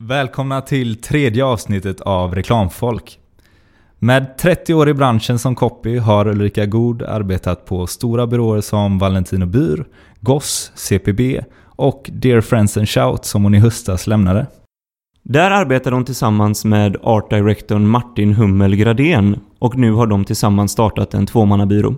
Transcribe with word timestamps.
Välkomna 0.00 0.60
till 0.60 0.96
tredje 0.96 1.44
avsnittet 1.44 2.00
av 2.00 2.34
Reklamfolk. 2.34 3.18
Med 3.98 4.38
30 4.38 4.74
år 4.74 4.88
i 4.88 4.94
branschen 4.94 5.38
som 5.38 5.54
copy 5.54 5.98
har 5.98 6.28
Ulrika 6.28 6.66
God 6.66 7.02
arbetat 7.02 7.64
på 7.64 7.86
stora 7.86 8.26
byråer 8.26 8.60
som 8.60 8.98
Valentino 8.98 9.46
Byr, 9.46 9.84
Goss, 10.20 10.72
CPB 10.74 11.40
och 11.64 12.10
Dear 12.12 12.40
Friends 12.40 12.76
and 12.76 12.88
Shout 12.88 13.24
som 13.24 13.44
hon 13.44 13.54
i 13.54 13.58
höstas 13.58 14.06
lämnade. 14.06 14.46
Där 15.22 15.50
arbetade 15.50 15.96
hon 15.96 16.04
tillsammans 16.04 16.64
med 16.64 16.96
Art 17.02 17.30
Directorn 17.30 17.86
Martin 17.86 18.32
Hummel 18.32 18.76
Gradén 18.76 19.40
och 19.58 19.76
nu 19.76 19.92
har 19.92 20.06
de 20.06 20.24
tillsammans 20.24 20.72
startat 20.72 21.14
en 21.14 21.26
tvåmannabyrå. 21.26 21.94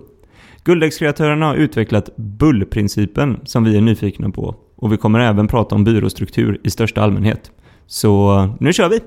Guldäggskreatörerna 0.63 1.45
har 1.45 1.55
utvecklat 1.55 2.15
bullprincipen 2.15 3.39
som 3.45 3.63
vi 3.63 3.77
är 3.77 3.81
nyfikna 3.81 4.29
på 4.29 4.55
och 4.75 4.93
vi 4.93 4.97
kommer 4.97 5.19
även 5.19 5.47
prata 5.47 5.75
om 5.75 5.83
byråstruktur 5.83 6.61
i 6.63 6.69
största 6.69 7.01
allmänhet. 7.01 7.51
Så 7.93 8.47
nu 8.59 8.73
kör 8.73 8.89
vi! 8.89 9.01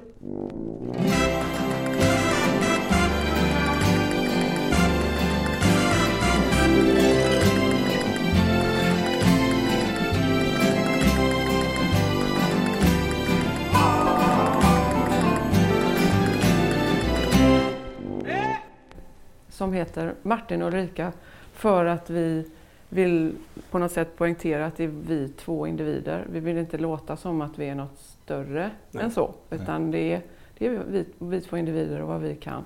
som 19.48 19.72
heter 19.72 20.14
Martin 20.22 20.62
och 20.62 20.68
Ulrika 20.68 21.12
för 21.52 21.84
att 21.84 22.10
vi 22.10 22.50
vill 22.88 23.34
på 23.70 23.78
något 23.78 23.92
sätt 23.92 24.16
poängtera 24.16 24.66
att 24.66 24.76
det 24.76 24.84
är 24.84 24.88
vi 25.06 25.28
två 25.28 25.66
individer. 25.66 26.26
Vi 26.32 26.40
vill 26.40 26.58
inte 26.58 26.78
låta 26.78 27.16
som 27.16 27.40
att 27.40 27.58
vi 27.58 27.68
är 27.68 27.74
något 27.74 28.13
större 28.24 28.70
Nej. 28.90 29.04
än 29.04 29.10
så. 29.10 29.34
Utan 29.50 29.90
det 29.90 29.98
är, 30.12 30.22
det 30.58 30.66
är 30.66 30.70
vi, 30.88 31.04
vi 31.18 31.40
två 31.40 31.56
individer 31.56 32.02
och 32.02 32.08
vad 32.08 32.20
vi 32.20 32.36
kan 32.36 32.64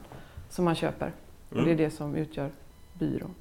som 0.49 0.65
man 0.65 0.75
köper. 0.75 1.13
Och 1.49 1.55
det 1.55 1.61
är 1.61 1.65
Mm. 1.65 1.77
det 1.77 1.91
som 1.91 2.15
utgör 2.15 2.51
byrån. 2.99 3.35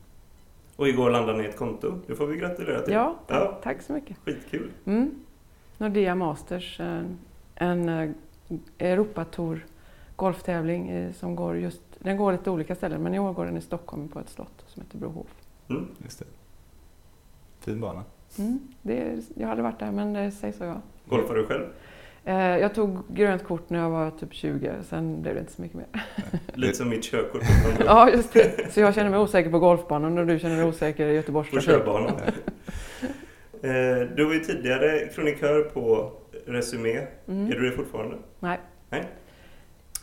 Och 0.76 0.88
igår 0.88 1.10
landade 1.10 1.38
ni 1.38 1.46
ett 1.46 1.58
konto. 1.58 2.00
Det 2.08 2.16
får 2.16 2.28
vi 2.28 2.38
gratulera 2.38 2.82
till. 2.82 2.94
Ja, 2.94 3.16
tack, 3.28 3.44
Ja. 3.44 3.60
tack 3.64 3.82
så 3.82 3.94
mycket. 3.94 4.18
Skitkul. 4.26 4.72
Mm. 4.86 5.12
Nordea 5.78 6.16
Masters, 6.16 6.80
en, 6.80 7.18
en 7.56 7.90
eh, 7.90 8.10
Europatour 8.78 9.66
golftävling 10.16 11.14
som 11.14 11.36
går 11.36 11.58
just, 11.58 11.82
den 12.00 12.18
går 12.18 12.32
lite 12.32 12.50
olika 12.52 12.76
ställen 12.76 13.04
men 13.04 13.14
i 13.14 13.20
år 13.20 13.34
går 13.34 13.46
den 13.46 13.58
i 13.58 13.62
Stockholm 13.62 14.08
på 14.08 14.20
ett 14.20 14.30
slott 14.30 14.64
som 14.68 14.82
heter 14.84 14.98
Brohof. 14.98 15.28
Mm. 15.70 15.88
Just 16.04 16.20
det. 16.20 16.26
Fin 17.60 17.80
bana. 17.82 18.04
Mm. 18.40 18.60
Det, 18.82 19.24
jag 19.36 19.48
hade 19.48 19.62
varit 19.62 19.80
där 19.80 19.92
men 19.92 20.14
det 20.14 20.32
sägs 20.32 20.58
så 20.58 20.64
ja. 20.64 20.82
Golfar 21.10 21.36
du 21.36 21.46
själv? 21.46 21.66
Eh, 22.28 22.58
jag 22.58 22.76
tog 22.76 23.16
grönt 23.16 23.44
kort 23.44 23.70
när 23.70 23.80
jag 23.80 23.90
var 23.90 24.12
typ 24.12 24.34
20, 24.34 24.72
sen 24.90 25.22
blev 25.22 25.34
det 25.34 25.40
inte 25.40 25.52
så 25.52 25.62
mycket 25.62 25.78
mer. 25.78 25.88
Lite 26.54 26.74
som 26.74 26.90
mitt 26.90 27.04
körkort 27.04 27.42
ja, 27.86 28.10
just 28.10 28.34
det. 28.34 28.72
Så 28.74 28.80
jag 28.80 28.96
känner 28.96 29.10
mig 29.10 29.20
osäker 29.20 29.50
på 29.52 29.60
golfbanan 29.60 30.18
och 30.18 30.28
du 30.28 30.40
känner 30.40 30.56
dig 30.58 30.66
osäker 30.66 31.08
i 31.08 31.16
Göteborgs 31.16 31.50
på 31.52 31.60
körbanan. 31.62 32.12
Eh, 33.62 34.08
Du 34.16 34.26
var 34.26 34.34
ju 34.34 34.40
tidigare 34.40 35.08
kronikör 35.16 35.62
på 35.62 36.12
Resumé. 36.46 37.02
Mm. 37.28 37.48
Är 37.52 37.56
du 37.56 37.70
det 37.70 37.76
fortfarande? 37.76 38.16
Nej. 38.40 38.60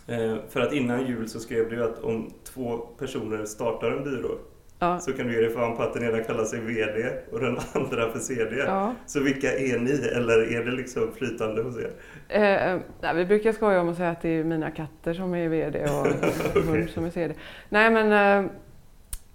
Eh, 0.07 0.37
För 0.49 0.61
att 0.61 0.73
innan 0.73 1.07
jul 1.07 1.29
så 1.29 1.41
skrev 1.41 1.71
du 1.71 1.85
att 1.85 1.99
om 1.99 2.31
två 2.45 2.77
personer 2.79 3.45
startar 3.45 3.91
en 3.91 4.05
byrå 4.05 4.39
Ja. 4.85 4.99
så 5.01 5.13
kan 5.13 5.27
du 5.27 5.35
ge 5.35 5.41
dig 5.41 5.51
fan 5.51 5.77
på 5.77 5.83
att 5.83 5.95
den 5.95 6.05
ena 6.05 6.19
kallar 6.25 6.45
sig 6.45 6.61
VD 6.61 7.11
och 7.33 7.41
den 7.41 7.59
andra 7.75 8.11
för 8.11 8.19
CD. 8.19 8.57
Ja. 8.57 8.95
Så 9.07 9.21
vilka 9.21 9.53
är 9.59 9.79
ni? 9.79 9.91
Eller 9.91 10.53
är 10.53 10.65
det 10.65 10.71
liksom 10.73 11.13
flytande 11.13 11.63
hos 11.63 11.77
er? 11.79 11.91
Eh, 12.29 12.81
nej, 13.01 13.15
vi 13.15 13.25
brukar 13.27 13.53
skoja 13.53 13.81
om 13.81 13.89
att 13.89 13.97
säga 13.97 14.11
att 14.11 14.23
det 14.23 14.29
är 14.29 14.45
mina 14.45 14.71
katter 14.71 15.15
som 15.15 15.35
är 15.35 15.49
VD 15.49 15.85
och 15.85 16.07
en 16.57 16.63
hund 16.69 16.91
som 16.91 17.05
är 17.05 17.11
CD. 17.11 17.35
Nej 17.69 17.91
men 17.91 18.13
eh, 18.45 18.51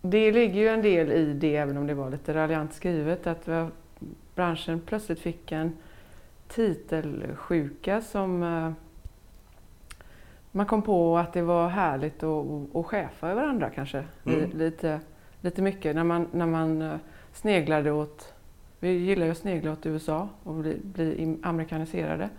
det 0.02 0.31
ligger 0.31 0.59
ju 0.61 0.67
en 0.67 0.81
del 0.81 1.11
i 1.11 1.33
det 1.33 1.55
även 1.55 1.77
om 1.77 1.88
det 1.88 1.93
var 1.93 2.09
lite 2.09 2.33
raljant 2.33 2.73
skrivet 2.73 3.27
att 3.27 3.49
branschen 4.36 4.82
plötsligt 4.86 5.20
fick 5.20 5.52
en 5.52 5.71
titelsjuka 6.48 8.02
som 8.02 8.43
eh, 8.43 8.71
man 10.52 10.65
kom 10.65 10.82
på 10.82 11.17
att 11.17 11.33
det 11.33 11.42
var 11.42 11.67
härligt 11.67 12.23
att, 12.23 12.76
att 12.76 12.86
chefa 12.86 13.30
över 13.30 13.43
andra 13.43 13.70
kanske. 13.70 13.98
Mm. 14.26 14.39
Li- 14.39 14.49
Lite, 14.58 14.99
lite 15.42 15.61
mycket 15.61 15.95
när 15.95 16.04
man, 16.04 16.27
när 16.32 16.45
man 16.45 16.82
eh, 16.82 16.98
sneglade 17.33 17.92
åt, 17.92 18.33
vi 18.80 18.89
gillar 18.89 19.26
ju 19.26 19.32
att 19.32 19.38
snegla 19.38 19.72
åt 19.72 19.86
USA 19.86 20.30
och 20.44 20.54
bli, 20.54 20.77
bli 20.83 21.38
amerikaniserade. 21.44 22.30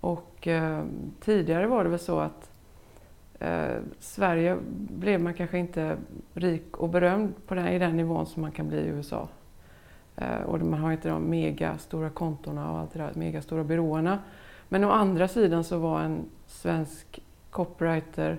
Och 0.00 0.48
eh, 0.48 0.84
tidigare 1.20 1.66
var 1.66 1.84
det 1.84 1.90
väl 1.90 1.98
så 1.98 2.20
att 2.20 2.50
eh, 3.38 3.76
Sverige 3.98 4.58
blev 4.74 5.20
man 5.20 5.34
kanske 5.34 5.58
inte 5.58 5.96
rik 6.34 6.76
och 6.76 6.88
berömd 6.88 7.46
på 7.46 7.54
den, 7.54 7.68
i 7.68 7.78
den 7.78 7.96
nivån 7.96 8.26
som 8.26 8.42
man 8.42 8.52
kan 8.52 8.68
bli 8.68 8.78
i 8.78 8.86
USA. 8.86 9.28
Eh, 10.16 10.42
och 10.42 10.60
man 10.60 10.80
har 10.80 10.92
inte 10.92 11.08
de 11.08 11.22
mega 11.22 11.78
stora 11.78 12.10
kontona 12.10 12.72
och 12.72 12.78
allt 12.78 12.92
det 12.92 12.98
där, 12.98 13.12
mega 13.14 13.42
stora 13.42 13.64
byråerna. 13.64 14.18
Men 14.68 14.84
å 14.84 14.90
andra 14.90 15.28
sidan 15.28 15.64
så 15.64 15.78
var 15.78 16.00
en 16.00 16.24
svensk 16.46 17.20
copywriter 17.50 18.30
eh, 18.30 18.36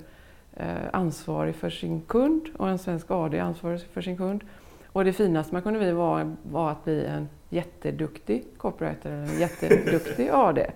ansvarig 0.91 1.56
för 1.56 1.69
sin 1.69 2.02
kund 2.02 2.50
och 2.58 2.69
en 2.69 2.78
svensk 2.78 3.06
AD 3.12 3.40
ansvarig 3.40 3.81
för 3.81 4.02
sin 4.02 4.18
kund. 4.18 4.44
Och 4.88 5.06
det 5.06 5.14
finaste 5.14 5.53
man 5.53 5.62
kunde 5.62 5.80
bli 5.80 5.91
var, 5.91 6.36
var 6.44 6.72
att 6.72 6.84
bli 6.84 7.06
en 7.06 7.30
jätteduktig 7.50 8.46
copywriter 8.58 9.12
eller 9.12 9.24
en 9.34 9.40
jätteduktig 9.40 10.30
AD. 10.34 10.72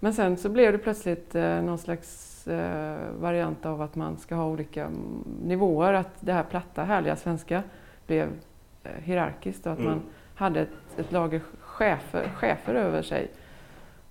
Men 0.00 0.14
sen 0.14 0.36
så 0.36 0.48
blev 0.48 0.72
det 0.72 0.78
plötsligt 0.78 1.34
eh, 1.34 1.62
någon 1.62 1.78
slags 1.78 2.46
eh, 2.48 2.96
variant 3.20 3.66
av 3.66 3.82
att 3.82 3.94
man 3.94 4.16
ska 4.16 4.34
ha 4.34 4.46
olika 4.46 4.90
nivåer. 5.42 5.92
Att 5.92 6.14
det 6.20 6.32
här 6.32 6.42
platta, 6.42 6.84
härliga 6.84 7.16
svenska 7.16 7.62
blev 8.06 8.28
eh, 8.84 8.90
hierarkiskt 9.02 9.66
och 9.66 9.72
att 9.72 9.78
Mm. 9.78 9.90
man 9.90 10.02
hade 10.34 10.60
ett, 10.60 10.68
ett 10.96 11.12
lager 11.12 11.40
chefer, 11.60 12.28
chefer 12.36 12.74
över 12.74 13.02
sig. 13.02 13.30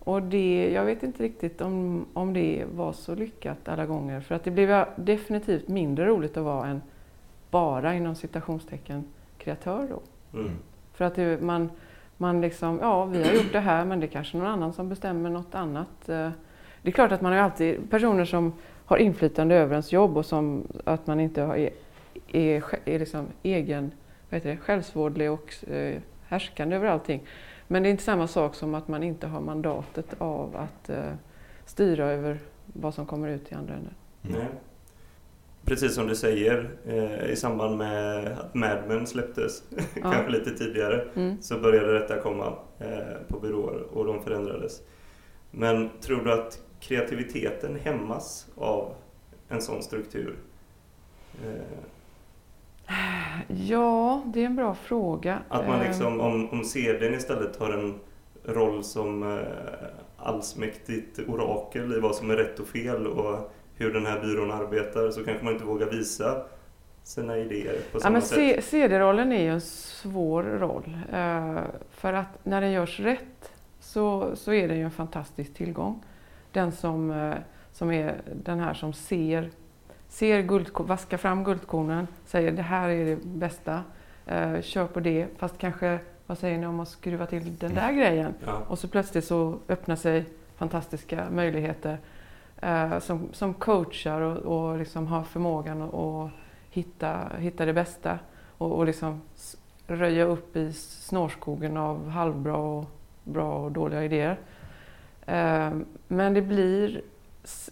Och 0.06 0.22
det, 0.22 0.70
jag 0.74 0.86
vet 0.86 1.04
inte 1.04 1.24
riktigt 1.24 1.62
om, 1.62 2.06
om 2.14 2.34
det 2.34 2.66
var 2.76 2.94
så 2.94 3.16
lyckat 3.16 3.68
alla 3.68 3.86
gånger. 3.86 4.22
För 4.22 4.36
att 4.36 4.44
det 4.44 4.52
blev 4.52 4.86
definitivt 4.96 5.68
mindre 5.68 6.06
roligt 6.06 6.38
att 6.38 6.44
vara 6.44 6.68
en 6.68 6.82
bara 7.52 7.94
inom 7.94 8.16
citationstecken 8.16 9.04
kreatör 9.38 9.88
då. 9.90 10.02
Mm. 10.40 10.52
För 10.94 11.06
att 11.06 11.16
det, 11.16 11.42
man, 11.42 11.70
man 12.18 12.42
liksom, 12.42 12.80
ja 12.82 13.06
vi 13.06 13.24
har 13.24 13.34
gjort 13.34 13.52
det 13.52 13.60
här 13.60 13.86
men 13.86 14.00
det 14.00 14.06
är 14.06 14.08
kanske 14.08 14.38
någon 14.38 14.48
annan 14.48 14.74
som 14.74 14.90
bestämmer 14.90 15.30
något 15.30 15.56
annat. 15.56 16.10
Eh, 16.10 16.30
Det 16.82 16.90
är 16.90 16.92
klart 16.92 17.12
att 17.12 17.22
man 17.22 17.32
har 17.34 17.40
alltid 17.40 17.90
personer 17.90 18.26
som 18.26 18.54
har 18.86 18.98
inflytande 18.98 19.56
över 19.56 19.72
ens 19.72 19.92
jobb 19.92 20.18
och 20.18 20.26
som 20.26 20.68
att 20.84 21.08
man 21.08 21.20
inte 21.20 21.42
har, 21.42 21.56
är, 21.56 21.70
är, 22.28 22.60
sj- 22.60 22.80
är 22.86 23.00
liksom 23.00 23.26
egen, 23.44 23.92
vad 24.30 24.38
heter 24.38 24.50
det, 24.50 24.58
självsvårdlig 24.58 25.32
och 25.32 25.70
eh, 25.70 25.96
härskande 26.28 26.76
över 26.76 26.88
allting. 26.88 27.22
Men 27.68 27.84
det 27.84 27.90
är 27.90 27.92
inte 27.92 28.04
samma 28.04 28.28
sak 28.28 28.56
som 28.56 28.76
att 28.76 28.88
man 28.88 29.04
inte 29.04 29.28
har 29.28 29.42
mandatet 29.42 30.06
av 30.18 30.56
att 30.56 30.90
eh, 30.90 31.14
styra 31.66 32.06
över 32.12 32.40
vad 32.66 32.94
som 32.94 33.06
kommer 33.06 33.28
ut 33.28 33.52
i 33.52 33.56
andra 33.56 33.74
änden. 33.74 33.94
Nej. 34.22 34.48
Precis 35.66 35.96
som 35.96 36.08
du 36.08 36.16
säger, 36.16 36.70
eh, 36.86 37.26
i 37.32 37.36
samband 37.36 37.78
med 37.78 38.28
att 38.40 38.54
Mad 38.54 38.84
Men 38.88 39.08
släpptes, 39.08 39.64
kanske 40.02 40.30
lite 40.30 40.52
tidigare, 40.58 41.08
Mm. 41.16 41.42
så 41.42 41.60
började 41.60 42.00
detta 42.00 42.20
komma 42.22 42.54
eh, 42.80 43.18
på 43.28 43.40
byråer 43.40 43.82
och 43.98 44.06
de 44.06 44.24
förändrades. 44.24 44.82
Men 45.52 45.90
tror 46.02 46.22
du 46.26 46.34
att 46.34 46.60
kreativiteten 46.80 47.80
hämmas 47.84 48.48
av 48.56 48.94
en 49.50 49.62
sån 49.62 49.84
struktur? 49.84 50.36
Eh, 51.46 51.62
Ja, 53.48 54.22
det 54.26 54.42
är 54.42 54.46
en 54.46 54.56
bra 54.56 54.76
fråga. 54.76 55.40
Att 55.50 55.68
man 55.68 55.80
liksom, 55.80 56.20
om, 56.22 56.50
om 56.50 56.64
CDn 56.64 57.14
istället 57.14 57.56
har 57.60 57.70
en 57.74 58.00
roll 58.46 58.84
som 58.84 59.24
eh, 59.38 59.40
allsmäktigt 60.18 61.20
orakel 61.28 61.94
i 61.94 62.00
vad 62.00 62.16
som 62.16 62.32
är 62.32 62.36
rätt 62.36 62.60
och 62.60 62.68
fel 62.68 63.08
och 63.08 63.52
hur 63.76 63.94
den 63.94 64.06
här 64.06 64.20
byrån 64.20 64.52
arbetar 64.52 65.12
så 65.12 65.24
kanske 65.26 65.44
man 65.46 65.54
inte 65.54 65.66
vågar 65.66 65.88
visa 65.90 66.44
sina 67.04 67.38
idéer 67.38 67.74
på 67.92 67.98
Ja, 67.98 68.00
samma 68.00 68.14
men 68.14 68.22
sätt. 68.22 68.64
CD-rollen 68.66 69.32
är 69.32 69.42
ju 69.42 69.50
en 69.50 69.62
svår 69.62 70.44
roll. 70.44 70.98
Eh, 71.14 71.58
för 71.92 72.14
att 72.14 72.46
när 72.46 72.62
den 72.62 72.72
görs 72.72 73.00
rätt 73.00 73.52
så, 73.80 74.36
så 74.36 74.54
är 74.54 74.68
den 74.68 74.78
ju 74.78 74.84
en 74.84 74.92
fantastisk 74.92 75.54
tillgång. 75.54 76.04
Den 76.52 76.72
som, 76.72 77.12
eh, 77.12 77.34
som 77.72 77.92
är 77.92 78.22
den 78.44 78.60
här 78.60 78.74
som 78.74 78.94
ser, 78.94 79.50
ser 80.14 80.42
guldko- 80.44 80.84
vaskar 80.84 81.18
fram 81.18 81.44
guldkornen, 81.44 82.08
säger 82.26 82.52
det 82.52 82.62
här 82.62 82.90
är 82.90 83.06
det 83.06 83.26
bästa, 83.26 83.84
eh, 84.26 84.62
kör 84.62 84.88
på 84.88 85.00
det. 85.00 85.28
Fast 85.38 85.58
kanske, 85.58 86.00
vad 86.28 86.38
säger 86.38 86.58
ni 86.58 86.66
om 86.66 86.80
att 86.80 86.88
skruva 86.88 87.26
till 87.26 87.58
den 87.58 87.74
där 87.74 87.92
grejen? 87.92 88.34
Ja. 88.46 88.62
Och 88.68 88.80
så 88.80 88.88
plötsligt 88.88 89.26
så 89.26 89.60
öppnar 89.68 89.96
sig 89.96 90.26
fantastiska 90.56 91.26
möjligheter 91.32 91.98
eh, 92.62 93.00
som, 93.00 93.30
som 93.32 93.54
coachar 93.54 94.22
och, 94.22 94.38
och 94.38 94.78
liksom 94.78 95.08
har 95.08 95.24
förmågan 95.24 95.82
att 95.82 96.32
hitta, 96.70 97.30
hitta 97.38 97.66
det 97.66 97.74
bästa 97.74 98.20
och, 98.58 98.72
och 98.72 98.86
liksom 98.86 99.22
röja 99.88 100.24
upp 100.24 100.56
i 100.56 100.74
snårskogen 100.74 101.78
av 101.78 102.10
halvbra 102.10 102.58
och 102.58 102.86
bra 103.24 103.54
och 103.54 103.72
dåliga 103.72 104.04
idéer. 104.04 104.38
Eh, 105.26 105.72
men 106.08 106.34
det 106.34 106.42
blir 106.42 107.02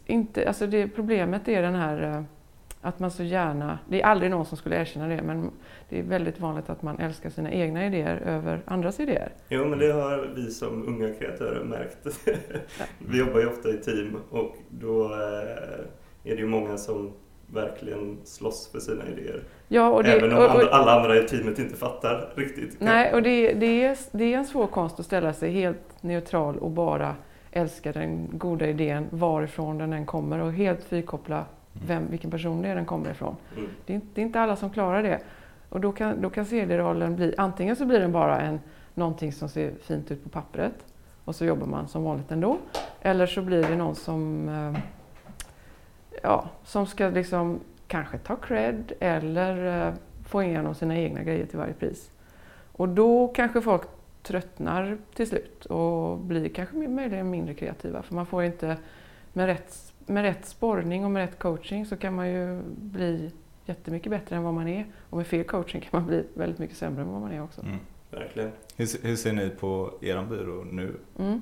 inte, 0.06 0.48
alltså 0.48 0.68
det, 0.68 0.88
problemet 0.88 1.48
är 1.48 1.62
den 1.62 1.76
här 1.76 2.18
eh, 2.18 2.24
att 2.82 3.00
man 3.00 3.12
så 3.12 3.24
gärna, 3.24 3.80
det 3.90 4.02
är 4.02 4.06
aldrig 4.06 4.32
någon 4.32 4.46
som 4.46 4.58
skulle 4.58 4.82
erkänna 4.82 5.08
det, 5.08 5.22
men 5.22 5.52
det 5.90 6.00
är 6.00 6.04
väldigt 6.04 6.40
vanligt 6.40 6.70
att 6.70 6.82
man 6.82 7.00
älskar 7.00 7.30
sina 7.30 7.52
egna 7.52 7.86
idéer 7.86 8.18
över 8.26 8.62
andras 8.66 9.00
idéer. 9.00 9.32
Jo, 9.50 9.66
men 9.66 9.80
det 9.80 9.92
har 9.92 10.32
vi 10.36 10.52
som 10.52 10.88
unga 10.88 11.14
kreatörer 11.14 11.64
märkt. 11.64 12.08
vi 12.98 13.18
jobbar 13.20 13.40
ju 13.40 13.48
ofta 13.48 13.70
i 13.70 13.78
team 13.78 14.18
och 14.30 14.56
då 14.70 15.06
eh, 15.06 16.32
är 16.32 16.36
det 16.36 16.42
ju 16.42 16.48
många 16.48 16.78
som 16.78 17.12
verkligen 17.54 18.18
slåss 18.24 18.72
för 18.72 18.80
sina 18.80 19.08
idéer. 19.08 19.44
Ja, 19.68 19.90
och 19.90 20.04
det, 20.04 20.12
Även 20.12 20.32
om 20.32 20.38
och, 20.38 20.56
och, 20.56 20.74
alla 20.74 21.00
andra 21.00 21.18
i 21.18 21.28
teamet 21.28 21.60
inte 21.60 21.76
fattar 21.76 22.34
riktigt. 22.36 22.78
Nej, 22.80 23.14
och 23.14 23.24
det, 23.24 23.54
det, 23.54 23.84
är, 23.84 23.98
det 24.12 24.34
är 24.34 24.38
en 24.38 24.46
svår 24.46 24.68
konst 24.68 25.00
att 25.00 25.06
ställa 25.06 25.34
sig 25.34 25.52
helt 25.52 26.04
neutral 26.04 26.58
och 26.58 26.72
bara 26.72 27.16
älska 27.52 27.92
den 27.92 28.30
goda 28.32 28.68
idén 28.68 29.08
varifrån 29.10 29.78
den 29.78 29.94
än 29.94 30.06
kommer 30.06 30.40
och 30.40 30.54
helt 30.54 30.84
frikoppla 30.84 31.46
vem, 31.74 32.08
vilken 32.10 32.32
person 32.32 32.62
det 32.62 32.68
är 32.68 32.76
den 32.76 32.86
kommer 32.86 33.12
ifrån. 33.12 33.36
Mm. 33.58 33.70
Det 33.86 33.94
är, 33.94 33.96
inte, 33.96 34.08
det 34.14 34.22
är 34.22 34.26
inte 34.26 34.40
alla 34.40 34.56
som 34.56 34.70
klarar 34.70 35.04
det. 35.04 35.20
Och 35.70 35.82
då 35.82 35.92
kan, 35.92 36.22
då 36.22 36.30
kan 36.30 36.46
CD-rollen 36.46 37.16
bli, 37.16 37.34
antingen 37.38 37.76
så 37.76 37.86
blir 37.86 38.00
den 38.00 38.12
bara 38.12 38.42
en, 38.42 38.60
någonting 38.94 39.34
som 39.34 39.50
ser 39.50 39.72
fint 39.82 40.12
ut 40.12 40.24
på 40.24 40.30
pappret 40.30 40.86
och 41.26 41.36
så 41.36 41.46
jobbar 41.46 41.68
man 41.68 41.88
som 41.88 42.04
vanligt 42.04 42.32
ändå. 42.32 42.58
Eller 43.02 43.26
så 43.26 43.42
blir 43.42 43.64
det 43.64 43.76
någon 43.76 43.96
som, 43.96 44.50
eh, 44.50 44.82
ja, 46.24 46.50
som 46.64 46.86
ska 46.86 47.10
liksom 47.10 47.60
kanske 47.88 48.18
ta 48.18 48.36
cred 48.36 48.92
eller 49.00 49.88
eh, 49.88 49.94
få 50.26 50.44
igenom 50.44 50.76
sina 50.76 50.98
egna 50.98 51.24
grejer 51.24 51.46
till 51.46 51.58
varje 51.60 51.74
pris. 51.74 52.12
Och 52.72 52.90
då 52.90 53.28
kanske 53.28 53.62
folk 53.62 53.82
tröttnar 54.24 54.98
till 55.14 55.28
slut 55.28 55.66
och 55.66 56.18
blir 56.18 56.50
kanske 56.50 56.76
möjligen 56.76 57.30
mindre 57.30 57.54
kreativa 57.54 58.04
för 58.04 58.16
man 58.16 58.26
får 58.26 58.44
inte 58.44 58.78
med 59.34 59.46
rätt, 59.46 59.94
med 60.06 60.24
rätt 60.24 60.46
sporrning 60.46 61.06
och 61.06 61.12
med 61.12 61.22
rätt 61.22 61.40
coaching 61.40 61.86
så 61.86 61.98
kan 61.98 62.16
man 62.16 62.30
ju 62.30 62.62
bli 62.76 63.32
jättemycket 63.66 64.10
bättre 64.10 64.36
än 64.36 64.44
vad 64.44 64.54
man 64.54 64.68
är. 64.68 64.86
Och 65.10 65.18
med 65.18 65.28
fel 65.28 65.44
coaching 65.44 65.82
kan 65.82 65.90
man 65.92 66.08
bli 66.08 66.24
väldigt 66.34 66.60
mycket 66.60 66.78
sämre 66.78 67.02
än 67.02 67.12
vad 67.12 67.22
man 67.22 67.32
är 67.32 67.44
också. 67.44 67.62
Mm. 67.62 67.78
Verkligen. 68.12 68.52
Hur, 68.76 69.08
hur 69.08 69.16
ser 69.16 69.34
ni 69.34 69.50
på 69.50 69.94
er 70.02 70.26
byrå 70.30 70.64
nu? 70.64 70.96
Mm. 71.20 71.42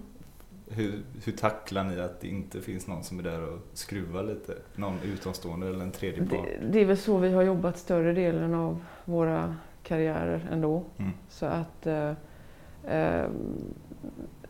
Hur, 0.72 1.00
hur 1.26 1.32
tacklar 1.32 1.84
ni 1.84 2.00
att 2.00 2.22
det 2.22 2.28
inte 2.28 2.62
finns 2.62 2.88
någon 2.88 3.04
som 3.04 3.20
är 3.20 3.24
där 3.24 3.54
och 3.54 3.60
skruvar 3.74 4.24
lite? 4.24 4.54
Någon 4.76 5.00
utomstående 5.04 5.68
eller 5.68 5.84
en 5.84 5.92
tredje 5.92 6.26
part? 6.26 6.46
Det, 6.46 6.68
det 6.72 6.80
är 6.80 6.86
väl 6.86 6.98
så 6.98 7.18
vi 7.18 7.32
har 7.32 7.42
jobbat 7.42 7.78
större 7.78 8.14
delen 8.14 8.54
av 8.54 8.86
våra 9.06 9.56
karriärer 9.84 10.48
ändå. 10.52 10.84
Mm. 10.98 11.12
Så 11.30 11.46
att 11.46 11.88
eh, 11.88 12.14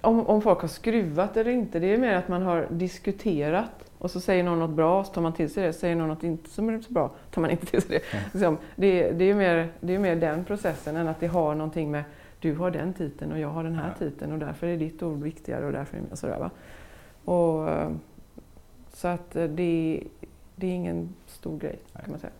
om, 0.01 0.27
om 0.27 0.41
folk 0.41 0.59
har 0.61 0.67
skruvat 0.67 1.37
eller 1.37 1.51
inte, 1.51 1.79
det 1.79 1.93
är 1.93 1.97
mer 1.97 2.15
att 2.15 2.27
man 2.27 2.41
har 2.41 2.67
diskuterat 2.69 3.91
och 3.97 4.11
så 4.11 4.19
säger 4.19 4.43
någon 4.43 4.59
något 4.59 4.69
bra 4.69 5.03
så 5.03 5.13
tar 5.13 5.21
man 5.21 5.33
till 5.33 5.49
sig 5.49 5.63
det. 5.63 5.73
Säger 5.73 5.95
någon 5.95 6.07
något 6.07 6.23
inte 6.23 6.49
som 6.49 6.69
är 6.69 6.79
så 6.81 6.93
bra 6.93 7.11
tar 7.31 7.41
man 7.41 7.51
inte 7.51 7.65
till 7.65 7.81
sig 7.81 7.89
det. 7.91 8.17
Mm. 8.17 8.29
Liksom, 8.33 8.57
det, 8.75 9.11
det 9.11 9.25
är 9.25 9.35
mer, 9.35 9.69
det 9.79 9.95
är 9.95 9.99
mer 9.99 10.15
den 10.15 10.45
processen 10.45 10.95
än 10.95 11.07
att 11.07 11.19
det 11.19 11.27
har 11.27 11.55
någonting 11.55 11.91
med 11.91 12.03
du 12.39 12.55
har 12.55 12.71
den 12.71 12.93
titeln 12.93 13.31
och 13.31 13.39
jag 13.39 13.49
har 13.49 13.63
den 13.63 13.75
här 13.75 13.87
Ja. 13.87 14.05
titeln 14.05 14.33
och 14.33 14.39
därför 14.39 14.67
är 14.67 14.77
ditt 14.77 15.03
ord 15.03 15.21
viktigare 15.21 15.65
och 15.65 15.71
därför 15.71 15.97
är 15.97 16.15
sådär 16.15 16.39
va. 16.39 16.49
Och, 17.25 17.69
eh, 17.69 17.91
så 18.93 19.07
att 19.07 19.35
eh, 19.35 19.43
det, 19.43 20.03
det 20.55 20.67
är 20.67 20.71
ingen 20.71 21.13
stor 21.25 21.59
grej 21.59 21.79
Nej. 21.93 22.03
kan 22.03 22.11
man 22.11 22.19
säga. 22.19 22.33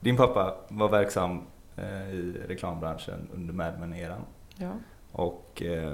Din 0.00 0.16
pappa 0.16 0.54
var 0.68 0.88
verksam 0.88 1.40
eh, 1.76 2.10
i 2.10 2.36
reklambranschen 2.48 3.28
under 3.34 3.54
Mad 3.54 3.80
Men-eran. 3.80 4.20
Ja. 4.56 4.72
Och 5.12 5.62
eh, 5.62 5.92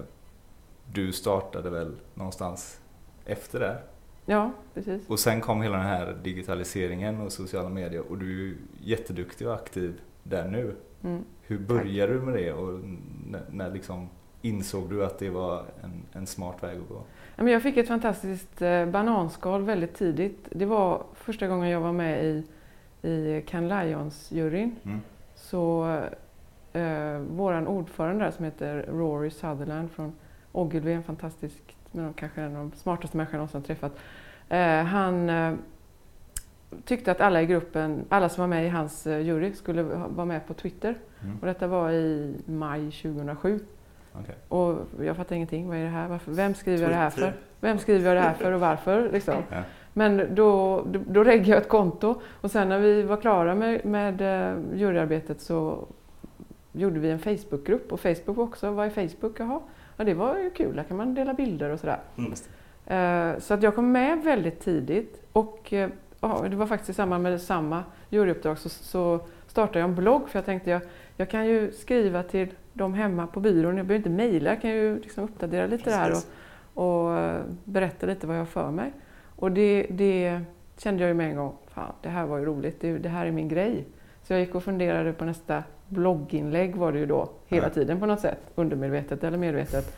du 0.93 1.13
startade 1.13 1.71
väl 1.71 1.97
någonstans 2.15 2.81
efter 3.25 3.61
det? 3.61 3.79
ja, 4.27 4.51
precis. 4.75 5.09
Och 5.09 5.19
sen 5.19 5.41
kom 5.41 5.63
hela 5.63 5.77
den 5.77 5.87
här 5.87 6.17
digitaliseringen 6.23 7.21
och 7.21 7.33
sociala 7.33 7.69
medier 7.69 8.03
och 8.11 8.19
du 8.19 8.27
är 8.27 8.45
ju 8.45 8.57
jätteduktig 8.83 9.49
och 9.49 9.55
aktiv 9.55 10.01
där 10.23 10.49
nu. 10.49 10.75
Mm. 11.05 11.25
Hur 11.43 11.59
började 11.59 12.13
du 12.13 12.21
med 12.21 12.35
det 12.35 12.53
och 12.53 12.81
när, 13.27 13.43
när 13.51 13.71
liksom 13.71 14.09
insåg 14.43 14.91
du 14.91 15.05
att 15.05 15.19
det 15.19 15.31
var 15.31 15.65
en, 15.83 16.03
en 16.13 16.27
smart 16.27 16.63
väg 16.63 16.79
att 16.79 16.89
gå? 16.89 17.03
Jag 17.51 17.63
fick 17.63 17.77
ett 17.77 17.89
fantastiskt 17.89 18.63
eh, 18.63 18.87
bananskal 18.87 19.63
väldigt 19.63 19.95
tidigt. 19.95 20.49
Det 20.51 20.67
var 20.67 21.03
första 21.15 21.47
gången 21.47 21.69
jag 21.69 21.81
var 21.81 21.93
med 21.93 22.25
i, 22.25 22.45
i 23.09 23.43
Can 23.47 23.69
Lions-juryn. 23.69 24.77
Mm. 24.85 25.01
Så 25.35 25.99
eh, 26.77 27.19
våran 27.19 27.67
ordförande 27.67 28.25
där 28.25 28.31
som 28.31 28.45
heter 28.45 28.85
Rory 28.89 29.31
Sutherland 29.31 29.91
från 29.91 30.13
Ogilvy, 30.53 30.93
en 30.93 31.03
fantastisk, 31.03 31.77
men 31.93 32.13
kanske 32.13 32.41
en 32.41 32.57
av 32.57 32.71
de 32.71 32.77
smartaste 32.77 33.17
människorna 33.17 33.37
jag 33.37 33.39
någonsin 33.39 33.63
träffat. 33.63 33.99
Eh, 34.49 34.85
han 34.85 35.31
eh, 35.31 35.55
tyckte 36.85 37.13
att 37.13 37.21
alla 37.21 37.43
i 37.43 37.47
gruppen, 37.47 38.05
alla 38.09 38.29
som 38.29 38.41
var 38.41 38.49
med 38.49 38.67
i 38.67 38.69
hans 38.69 39.07
eh, 39.07 39.21
jury 39.21 39.53
skulle 39.53 39.83
vara 39.83 40.25
med 40.25 40.47
på 40.47 40.55
Twitter. 40.55 40.95
Mm. 41.23 41.39
Och 41.41 41.47
detta 41.47 41.67
var 41.67 41.91
i 41.91 42.35
maj 42.47 42.91
2007. 42.91 43.61
Okej. 44.13 44.35
Och 44.49 44.79
jag 45.01 45.17
fattar 45.17 45.37
ingenting. 45.37 45.69
Vad 45.69 45.77
är 45.77 45.83
det 45.83 45.89
här? 45.89 46.09
Varför? 46.09 46.33
Vem 46.33 46.55
skriver 46.55 46.83
jag 46.83 46.91
det 46.91 46.97
här 46.97 47.11
för? 47.11 47.21
Twitter. 47.21 47.41
Vem 47.61 47.79
skriver 47.79 48.07
jag 48.07 48.17
det 48.17 48.21
här 48.21 48.35
för 48.35 48.53
och 48.53 48.61
varför? 48.61 49.11
Liksom. 49.13 49.35
Ja. 49.51 49.63
Men 49.93 50.35
då, 50.35 50.83
då, 50.91 51.01
då 51.07 51.25
reggade 51.25 51.51
jag 51.51 51.59
ett 51.59 51.69
konto 51.69 52.21
och 52.41 52.51
sen 52.51 52.69
när 52.69 52.79
vi 52.79 53.03
var 53.03 53.17
klara 53.17 53.55
med, 53.55 53.85
med 53.85 54.21
eh, 54.21 54.57
juryarbetet 54.75 55.41
så 55.41 55.89
gjorde 56.77 57.01
vi 57.01 57.11
en 57.11 57.19
Facebookgrupp 57.19 57.93
och 57.93 58.01
Facebook 58.01 58.39
också. 58.39 58.71
Vad 58.71 58.87
är 58.87 58.91
Facebook? 58.91 59.41
Jaha, 59.41 59.61
ja, 59.97 60.05
det 60.05 60.15
var 60.15 60.39
ju 60.39 60.51
kul. 60.51 60.77
Där 60.77 60.83
kan 60.83 60.97
man 60.97 61.15
dela 61.15 61.35
bilder 61.35 61.71
och 61.71 61.81
sådär. 61.81 61.99
Mm. 62.17 62.33
Eh, 62.87 63.39
Så 63.41 63.55
att 63.55 63.63
jag 63.63 63.75
kom 63.75 63.93
med 63.93 64.23
väldigt 64.25 64.61
tidigt 64.61 65.23
och 65.33 65.73
eh, 65.73 65.91
ja, 66.21 66.45
det 66.51 66.57
var 66.57 66.67
faktiskt 66.67 66.91
i 66.91 66.95
samband 66.95 67.23
med 67.23 67.41
samma 67.41 67.85
juryuppdrag 68.11 68.59
så, 68.59 68.69
så 68.69 69.21
startade 69.47 69.79
jag 69.79 69.89
en 69.89 69.95
blogg 69.95 70.29
för 70.29 70.39
jag 70.39 70.45
tänkte 70.47 70.71
jag, 70.71 70.81
jag 71.17 71.31
kan 71.31 71.47
ju 71.47 71.73
skriva 71.73 72.23
till 72.23 72.49
dem 72.73 72.95
hemma 72.95 73.27
på 73.27 73.41
byrån. 73.41 73.77
Jag 73.77 73.87
behöver 73.87 74.09
inte 74.09 74.11
mejla, 74.11 74.51
jag 74.51 74.61
kan 74.61 74.71
ju 74.71 74.99
liksom 75.01 75.25
uppdatera 75.25 75.67
lite 75.67 75.91
där 75.91 76.07
och, 76.09 76.15
Precis. 76.15 76.31
och 76.75 77.19
eh, 77.19 77.41
berätta 77.65 78.07
lite 78.07 78.27
vad 78.27 78.37
jag 78.37 78.41
har 78.41 78.47
för 78.47 78.71
mig. 78.71 78.93
Och 79.37 79.53
det, 79.53 79.87
det 79.91 80.41
kände 80.79 81.03
jag 81.03 81.09
ju 81.09 81.15
med 81.15 81.31
en 81.31 81.37
gång, 81.37 81.57
fan 81.69 81.93
det 82.03 82.09
här 82.09 82.27
var 82.27 82.39
ju 82.39 82.45
roligt, 82.45 82.81
det, 82.81 82.99
det 82.99 83.09
här 83.09 83.27
är 83.27 83.31
min 83.31 83.49
grej. 83.49 83.85
Så 84.23 84.33
jag 84.33 84.41
gick 84.41 84.55
och 84.55 84.63
funderade 84.65 85.13
på 85.13 85.25
nästa 85.25 85.63
blogginlägg 85.89 86.77
var 86.77 86.93
det 86.93 86.99
ju 86.99 87.07
då 87.07 87.29
hela 87.47 87.71
tiden 87.71 88.01
på 88.01 88.07
något 88.07 88.21
sätt, 88.21 88.41
undermedvetet 88.55 89.25
eller 89.25 89.39
medvetet. 89.39 89.97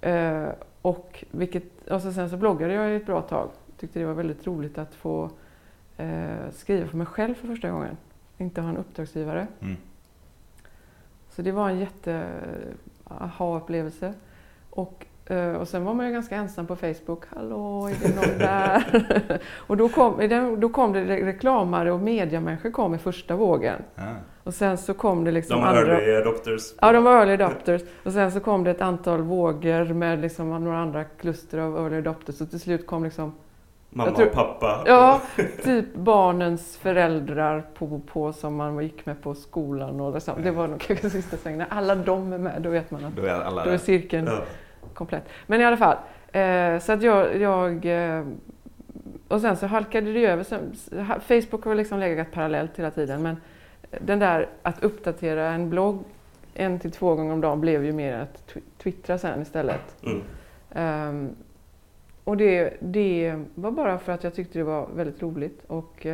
Eh, 0.00 0.48
och, 0.82 1.24
vilket, 1.30 1.88
och 1.88 2.02
så 2.02 2.12
sen 2.12 2.30
så 2.30 2.36
bloggade 2.36 2.72
jag 2.72 2.96
ett 2.96 3.06
bra 3.06 3.22
tag. 3.22 3.50
Tyckte 3.78 3.98
det 3.98 4.04
var 4.04 4.14
väldigt 4.14 4.46
roligt 4.46 4.78
att 4.78 4.94
få 4.94 5.30
eh, 5.96 6.50
skriva 6.52 6.86
för 6.86 6.96
mig 6.96 7.06
själv 7.06 7.34
för 7.34 7.46
första 7.46 7.70
gången. 7.70 7.96
Inte 8.38 8.60
ha 8.60 8.68
en 8.68 8.76
uppdragsgivare. 8.76 9.46
Mm. 9.60 9.76
Så 11.30 11.42
det 11.42 11.52
var 11.52 11.70
en 11.70 11.78
jätte 11.78 12.26
aha-upplevelse. 13.04 14.14
Och, 14.70 15.06
och 15.36 15.68
sen 15.68 15.84
var 15.84 15.94
man 15.94 16.06
ju 16.06 16.12
ganska 16.12 16.36
ensam 16.36 16.66
på 16.66 16.76
Facebook. 16.76 17.22
Hallå, 17.36 17.88
är 17.88 18.08
det 18.08 18.14
någon 18.16 18.38
där? 18.38 19.40
och 19.66 19.76
då 19.76 19.88
kom, 19.88 20.28
då 20.60 20.68
kom 20.68 20.92
det 20.92 21.00
re- 21.04 21.24
reklamare 21.24 21.92
och 21.92 22.00
mediamänniskor 22.00 22.70
kom 22.70 22.94
i 22.94 22.98
första 22.98 23.36
vågen. 23.36 23.82
Ja. 23.94 24.02
Och 24.44 24.54
sen 24.54 24.78
så 24.78 24.94
kom 24.94 25.24
det 25.24 25.30
liksom 25.30 25.60
De 25.60 25.66
andra... 25.66 25.80
early 26.00 26.14
adopters. 26.16 26.62
Ja, 26.80 26.92
de 26.92 27.04
var 27.04 27.16
early 27.16 27.32
adopters. 27.32 27.82
Och 28.04 28.12
sen 28.12 28.32
så 28.32 28.40
kom 28.40 28.64
det 28.64 28.70
ett 28.70 28.80
antal 28.80 29.22
vågor 29.22 29.84
med 29.84 30.20
liksom 30.20 30.64
några 30.64 30.78
andra 30.78 31.04
kluster 31.04 31.58
av 31.58 31.76
early 31.78 31.96
adopters. 31.98 32.40
Och 32.40 32.50
till 32.50 32.60
slut 32.60 32.86
kom 32.86 33.04
liksom, 33.04 33.32
Mamma 33.90 34.10
tror- 34.10 34.26
och 34.26 34.32
pappa. 34.32 34.82
ja, 34.86 35.20
typ 35.64 35.94
barnens 35.94 36.76
föräldrar 36.76 37.66
på, 37.74 38.00
på 38.12 38.32
som 38.32 38.56
man 38.56 38.82
gick 38.82 39.06
med 39.06 39.22
på 39.22 39.34
skolan. 39.34 40.00
Och 40.00 40.14
liksom. 40.14 40.34
Det 40.42 40.50
var 40.50 40.68
nog 40.68 40.80
kanske 40.80 41.10
sista 41.10 41.36
svängen. 41.36 41.66
Alla 41.68 41.94
de 41.94 42.32
är 42.32 42.38
med, 42.38 42.62
då 42.62 42.70
vet 42.70 42.90
man 42.90 43.04
att 43.04 43.16
Då 43.16 43.22
är 43.22 43.40
alla 43.40 43.64
då 43.64 43.70
är 43.70 43.78
cirkeln 43.78 44.26
Ja. 44.26 44.38
Komplett. 44.94 45.28
Men 45.46 45.60
i 45.60 45.64
alla 45.64 45.76
fall. 45.76 45.96
Eh, 46.32 46.78
så 46.78 46.92
att 46.92 47.02
jag... 47.02 47.36
jag 47.40 47.86
eh, 47.86 48.24
och 49.28 49.40
sen 49.40 49.56
så 49.56 49.66
halkade 49.66 50.12
det 50.12 50.18
ju 50.18 50.26
över. 50.26 50.42
Sen, 50.44 50.72
Facebook 51.20 51.64
har 51.64 51.74
liksom 51.74 51.98
legat 51.98 52.32
parallellt 52.32 52.78
hela 52.78 52.90
tiden. 52.90 53.22
Men 53.22 53.36
den 54.00 54.18
där 54.18 54.48
att 54.62 54.82
uppdatera 54.84 55.46
en 55.50 55.70
blogg 55.70 55.98
en 56.54 56.78
till 56.78 56.90
två 56.92 57.14
gånger 57.14 57.32
om 57.32 57.40
dagen 57.40 57.60
blev 57.60 57.84
ju 57.84 57.92
mer 57.92 58.14
att 58.14 58.52
tw- 58.54 58.60
twittra 58.82 59.18
sen 59.18 59.42
istället. 59.42 59.96
Mm. 60.06 60.22
Ehm, 60.74 61.30
och 62.24 62.36
det, 62.36 62.76
det 62.80 63.40
var 63.54 63.70
bara 63.70 63.98
för 63.98 64.12
att 64.12 64.24
jag 64.24 64.34
tyckte 64.34 64.58
det 64.58 64.64
var 64.64 64.88
väldigt 64.94 65.22
roligt 65.22 65.64
och 65.66 66.06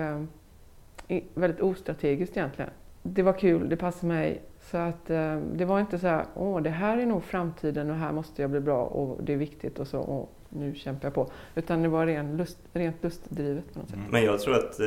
i- 1.08 1.24
väldigt 1.34 1.60
ostrategiskt 1.60 2.36
egentligen. 2.36 2.70
Det 3.14 3.22
var 3.22 3.32
kul, 3.32 3.68
det 3.68 3.76
passade 3.76 4.06
mig. 4.06 4.42
Så 4.60 4.76
att 4.76 5.10
ehm, 5.10 5.56
det 5.56 5.64
var 5.64 5.80
inte 5.80 5.98
så 5.98 6.06
här, 6.06 6.24
åh 6.34 6.62
det 6.62 6.70
här 6.70 6.98
är 6.98 7.06
nog 7.06 7.24
framtiden 7.24 7.90
och 7.90 7.96
här 7.96 8.12
måste 8.12 8.42
jag 8.42 8.50
bli 8.50 8.60
bra 8.60 8.84
och 8.84 9.22
det 9.24 9.32
är 9.32 9.36
viktigt 9.36 9.78
och 9.78 9.86
så, 9.88 9.98
och 10.00 10.32
nu 10.48 10.74
kämpar 10.74 11.06
jag 11.06 11.14
på. 11.14 11.30
Utan 11.54 11.82
det 11.82 11.88
var 11.88 12.06
ren 12.06 12.36
lust, 12.36 12.58
rent 12.72 13.02
lustdrivet 13.02 13.72
på 13.72 13.78
något 13.78 13.88
sätt. 13.88 13.98
Mm. 13.98 14.10
Men 14.10 14.24
jag 14.24 14.40
tror 14.40 14.54
att 14.54 14.80
eh, 14.80 14.86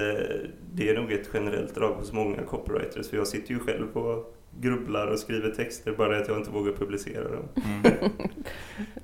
det 0.74 0.90
är 0.90 0.96
nog 1.02 1.12
ett 1.12 1.30
generellt 1.34 1.76
drag 1.76 1.94
hos 1.94 2.14
många 2.14 2.42
copywriters. 2.42 3.10
För 3.10 3.18
jag 3.18 3.28
sitter 3.28 3.54
ju 3.54 3.60
själv 3.60 3.98
och 3.98 4.36
grubblar 4.60 5.08
och 5.08 5.20
skriver 5.20 5.50
texter 5.50 5.92
bara 5.98 6.18
att 6.18 6.28
jag 6.28 6.38
inte 6.38 6.52
vågar 6.52 6.72
publicera 6.74 7.24
dem. 7.24 7.44
Mm. 7.56 7.82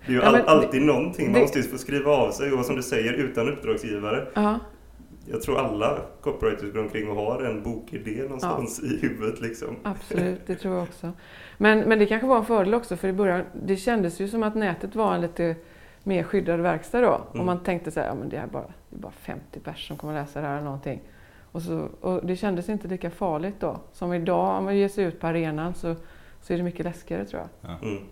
Det 0.06 0.12
är 0.12 0.16
ju 0.16 0.16
Ja, 0.16 0.24
all, 0.24 0.34
men 0.34 0.46
alltid 0.48 0.82
någonting. 0.82 1.26
Man 1.26 1.34
det- 1.34 1.40
måste 1.42 1.60
ju 1.60 1.64
få 1.64 1.78
skriva 1.78 2.12
av 2.12 2.32
sig 2.32 2.52
och 2.52 2.66
som 2.66 2.76
du 2.76 2.84
säger 2.84 3.14
utan 3.14 3.50
uppdragsgivare. 3.50 4.28
Ja, 4.34 4.60
Jag 5.32 5.42
tror 5.42 5.58
alla 5.60 6.02
copywriters 6.22 6.74
går 6.74 6.80
omkring 6.80 7.10
och 7.10 7.16
har 7.16 7.44
en 7.44 7.64
bokidé 7.64 8.24
någonstans 8.24 8.84
i 8.84 9.00
huvudet 9.02 9.42
liksom. 9.42 9.76
absolut. 9.84 10.48
Det 10.48 10.56
tror 10.56 10.74
jag 10.74 10.84
också. 10.84 11.12
Men, 11.58 11.80
men 11.80 12.00
det 12.00 12.06
kanske 12.06 12.28
var 12.28 12.38
en 12.38 12.46
fördel 12.46 12.74
också 12.74 12.98
för 12.98 13.08
i 13.08 13.14
början, 13.14 13.44
det 13.54 13.78
kändes 13.78 14.22
ju 14.22 14.28
som 14.28 14.44
att 14.44 14.56
nätet 14.56 14.96
var 14.96 15.16
en 15.16 15.22
lite 15.22 15.56
mer 16.04 16.24
skyddad 16.24 16.60
verkstad 16.60 17.02
då. 17.02 17.16
Mm. 17.16 17.40
Och 17.40 17.46
man 17.46 17.64
tänkte 17.64 17.92
så 17.92 18.00
här, 18.00 18.08
ja 18.08 18.16
men 18.16 18.30
det 18.30 18.38
är 18.38 18.48
bara, 18.48 18.68
det 18.90 18.96
är 18.96 19.00
bara 19.00 19.12
50 19.12 19.60
pers 19.60 19.88
som 19.88 19.98
kommer 19.98 20.14
läsa 20.14 20.42
det 20.42 20.48
här 20.48 20.54
eller 20.54 20.66
någonting. 20.66 21.02
Och, 21.52 21.62
så, 21.62 21.90
och 22.02 22.26
det 22.26 22.36
kändes 22.36 22.70
inte 22.70 22.88
lika 22.88 23.10
farligt 23.10 23.56
då. 23.60 23.80
Som 23.94 24.14
idag, 24.14 24.58
om 24.58 24.64
man 24.64 24.78
ger 24.78 24.90
sig 24.90 25.04
ut 25.04 25.20
på 25.20 25.28
arenan 25.28 25.74
så, 25.74 25.96
så 26.42 26.54
är 26.54 26.58
det 26.58 26.64
mycket 26.64 26.86
läskigare 26.86 27.26
tror 27.26 27.42
jag. 27.62 27.72
Mm. 27.84 28.04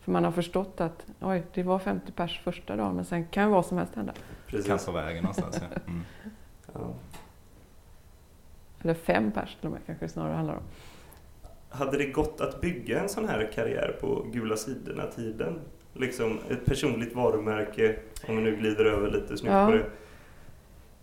För 0.00 0.12
man 0.12 0.24
har 0.24 0.32
förstått 0.32 0.80
att 0.80 1.06
oj, 1.20 1.42
det 1.54 1.62
var 1.62 1.78
50 1.78 2.12
pers 2.12 2.40
första 2.44 2.76
dagen 2.76 2.96
men 2.96 3.04
sen 3.04 3.26
kan 3.26 3.50
vad 3.50 3.66
som 3.66 3.78
helst 3.78 3.94
hända. 3.94 4.12
Precis. 4.46 4.84
Kan 4.84 4.94
vägen 4.94 5.22
någonstans. 5.22 5.60
Ja. 5.60 5.80
Mm. 5.86 6.02
Ja. 6.80 6.94
Eller 8.82 8.94
fem 8.94 9.30
pers 9.32 9.54
till 9.56 9.66
och 9.66 9.72
med 9.72 9.80
kanske 9.86 10.08
snarare 10.08 10.34
handlar 10.34 10.54
om. 10.54 10.62
Hade 11.68 11.98
det 11.98 12.06
gått 12.06 12.40
att 12.40 12.60
bygga 12.60 13.00
en 13.02 13.08
sån 13.08 13.28
här 13.28 13.50
karriär 13.54 13.96
på 14.00 14.26
gula 14.32 14.56
sidorna-tiden? 14.56 15.60
Liksom 15.94 16.38
ett 16.50 16.64
personligt 16.64 17.14
varumärke, 17.14 17.96
om 18.28 18.36
vi 18.36 18.42
nu 18.42 18.56
glider 18.56 18.84
över 18.84 19.10
lite 19.10 19.36
snyggt 19.36 19.52
Ja. 19.54 19.66
på 19.66 19.72
det. 19.72 19.84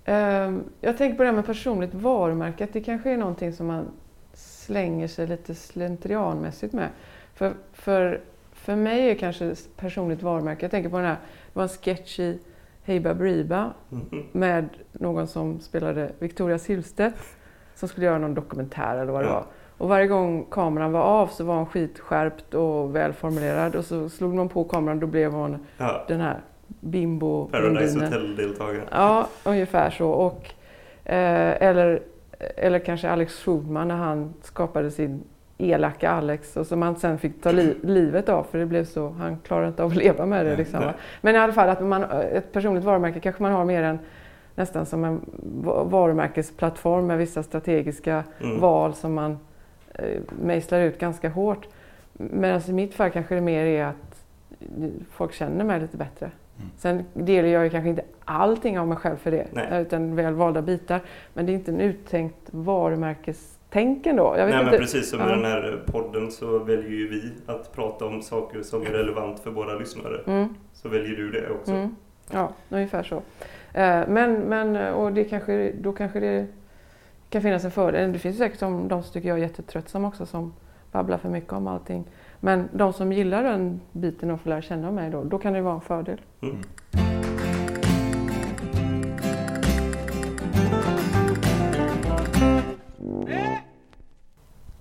Ehm, 0.06 0.64
jag 0.82 0.98
tänker 0.98 1.18
på 1.18 1.24
det 1.24 1.30
här 1.30 1.36
med 1.36 1.46
personligt 1.46 1.94
varumärke, 1.94 2.64
att 2.64 2.74
det 2.74 2.82
kanske 2.82 3.10
är 3.12 3.18
någonting 3.18 3.54
som 3.54 3.68
man 3.68 3.86
slänger 4.34 5.08
sig 5.08 5.28
lite 5.28 5.56
slentrianmässigt 5.56 6.74
med. 6.74 6.90
För, 7.34 7.54
för, 7.74 8.22
för 8.54 8.76
mig 8.76 9.10
är 9.10 9.16
kanske 9.16 9.56
personligt 9.76 10.22
varumärke, 10.22 10.64
jag 10.64 10.72
tänker 10.72 10.90
på 10.90 10.98
den 10.98 11.06
här, 11.06 11.16
det 11.16 11.60
var 11.60 11.64
en 11.64 11.70
sketch 11.70 12.20
i 12.20 12.40
Hey 12.86 13.00
Baberiba 13.00 13.74
Mhm. 13.90 14.24
med 14.32 14.70
någon 14.92 15.28
som 15.28 15.60
spelade 15.60 16.12
Victoria 16.20 16.58
Silvstedt 16.60 17.16
som 17.76 17.90
skulle 17.90 18.06
göra 18.06 18.18
någon 18.18 18.34
dokumentär 18.34 18.98
eller 18.98 19.12
vad 19.12 19.24
det 19.24 19.30
var. 19.30 19.44
Och 19.78 19.90
varje 19.90 20.08
gång 20.08 20.46
kameran 20.52 20.92
var 20.92 21.02
av 21.02 21.28
så 21.28 21.44
var 21.44 21.56
hon 21.56 21.66
skitskärpt 21.66 22.54
och 22.54 22.96
välformulerad 22.96 23.76
och 23.76 23.86
så 23.86 24.10
slog 24.10 24.34
man 24.34 24.50
på 24.50 24.64
kameran 24.64 25.00
då 25.00 25.08
blev 25.08 25.32
hon 25.32 25.58
Ja. 25.78 26.06
den 26.08 26.20
här 26.22 26.40
bimbo 26.68 27.48
Paradise 27.48 28.00
blondinen. 28.00 28.14
Hotel-deltagare. 28.14 28.84
Ja, 28.92 29.28
ungefär 29.46 29.90
så. 29.90 30.10
Och, 30.10 30.50
eh, 31.06 31.62
eller, 31.64 32.02
eller 32.40 32.80
kanske 32.80 33.10
Alex 33.10 33.44
Schulman 33.44 33.88
när 33.88 33.96
han 33.96 34.34
skapade 34.42 34.92
sin 34.92 35.24
elaka 35.64 36.10
Alex 36.12 36.58
och 36.58 36.68
som 36.68 36.82
han 36.82 36.96
sen 36.96 37.18
fick 37.18 37.42
ta 37.42 37.52
li 37.52 37.76
livet 37.84 38.30
av 38.30 38.44
för 38.44 38.58
det 38.58 38.66
blev 38.66 38.86
så, 38.86 39.10
han 39.10 39.38
klarade 39.40 39.68
inte 39.68 39.84
av 39.84 39.90
att 39.92 39.96
leva 39.96 40.26
med 40.26 40.46
det. 40.46 40.50
Nej, 40.50 40.58
Liksom, 40.58 40.80
nej. 40.80 40.94
Men 41.22 41.36
i 41.36 41.38
alla 41.38 41.54
fall 41.54 41.70
att 41.70 41.82
man, 41.84 42.04
ett 42.04 42.52
personligt 42.52 42.84
varumärke 42.84 43.20
kanske 43.20 43.44
man 43.44 43.52
har 43.52 43.66
mer 43.66 43.84
än 43.84 44.00
nästan 44.56 44.86
som 44.86 45.04
en 45.06 45.22
va- 45.64 45.84
varumärkesplattform 45.84 47.08
med 47.08 47.18
vissa 47.18 47.44
strategiska 47.44 48.24
Mm. 48.42 48.60
val 48.60 48.94
som 48.94 49.14
man 49.14 49.38
eh, 49.94 50.22
mejslar 50.44 50.80
ut 50.80 51.00
ganska 51.00 51.30
hårt. 51.30 51.68
Medan 52.14 52.62
i 52.68 52.74
mitt 52.74 52.94
fall 52.94 53.10
kanske 53.10 53.36
det 53.36 53.42
mer 53.42 53.66
är 53.66 53.86
att 53.86 54.26
folk 55.12 55.34
känner 55.34 55.66
mig 55.66 55.80
lite 55.82 55.98
bättre. 55.98 56.26
Mm. 56.58 56.70
Sen 56.78 57.04
delar 57.14 57.50
jag 57.50 57.64
ju 57.64 57.70
kanske 57.70 57.90
inte 57.90 58.02
allting 58.26 58.80
av 58.80 58.88
mig 58.88 58.98
själv 58.98 59.16
för 59.18 59.32
det, 59.32 59.48
Nej. 59.52 59.82
utan 59.82 60.16
väl 60.16 60.34
valda 60.34 60.62
bitar. 60.62 61.00
Men 61.34 61.46
det 61.46 61.52
är 61.52 61.54
inte 61.54 61.72
en 61.72 61.80
uttänkt 61.80 62.54
varumärkestänk 63.74 64.06
ändå. 64.06 64.24
Jag 64.38 64.46
vet 64.46 64.56
Nej 64.56 64.60
inte. 64.60 64.72
men 64.72 64.80
precis 64.80 65.10
som 65.10 65.22
i 65.22 65.26
den 65.26 65.46
här 65.46 65.80
podden 65.86 66.32
så 66.32 66.60
väljer 66.60 66.90
ju 66.90 67.08
vi 67.10 67.32
att 67.46 67.76
prata 67.76 68.06
om 68.06 68.22
saker 68.22 68.62
som 68.64 68.82
är 68.82 68.86
relevant 68.92 69.40
för 69.40 69.52
våra 69.52 69.74
lyssnare. 69.80 70.22
Mm, 70.28 70.56
Så 70.74 70.90
väljer 70.90 71.16
du 71.18 71.32
det 71.32 71.50
också. 71.50 71.72
mm. 71.72 71.96
Ja, 72.32 72.52
ungefär 72.70 73.04
så. 73.04 73.16
Eh, 73.74 74.08
Men, 74.08 74.34
men 74.34 74.94
och 74.94 75.14
det 75.14 75.24
kanske, 75.24 75.72
då 75.82 75.94
kanske 75.94 76.20
det 76.20 76.48
kan 77.30 77.42
finnas 77.42 77.66
en 77.66 77.72
fördel. 77.72 78.14
Det 78.14 78.20
finns 78.20 78.38
säkert 78.38 78.60
som 78.60 78.88
de 78.88 79.04
som 79.04 79.14
tycker 79.14 79.30
jag 79.30 79.38
är 79.38 79.42
jättetröttsam 79.42 80.06
också 80.06 80.26
som 80.26 80.54
babblar 80.92 81.18
för 81.18 81.30
mycket 81.30 81.54
om 81.54 81.68
allting. 81.68 82.04
Men 82.40 82.70
de 82.72 82.94
som 82.94 83.12
gillar 83.14 83.44
den 83.44 83.82
biten 83.92 84.32
och 84.32 84.42
får 84.42 84.50
lära 84.50 84.62
känna 84.62 84.92
mig 84.92 85.10
då, 85.10 85.24
då 85.24 85.38
kan 85.40 85.54
det 85.54 85.62
vara 85.62 85.76
en 85.76 85.82
fördel. 85.82 86.22
Mm. 86.42 86.58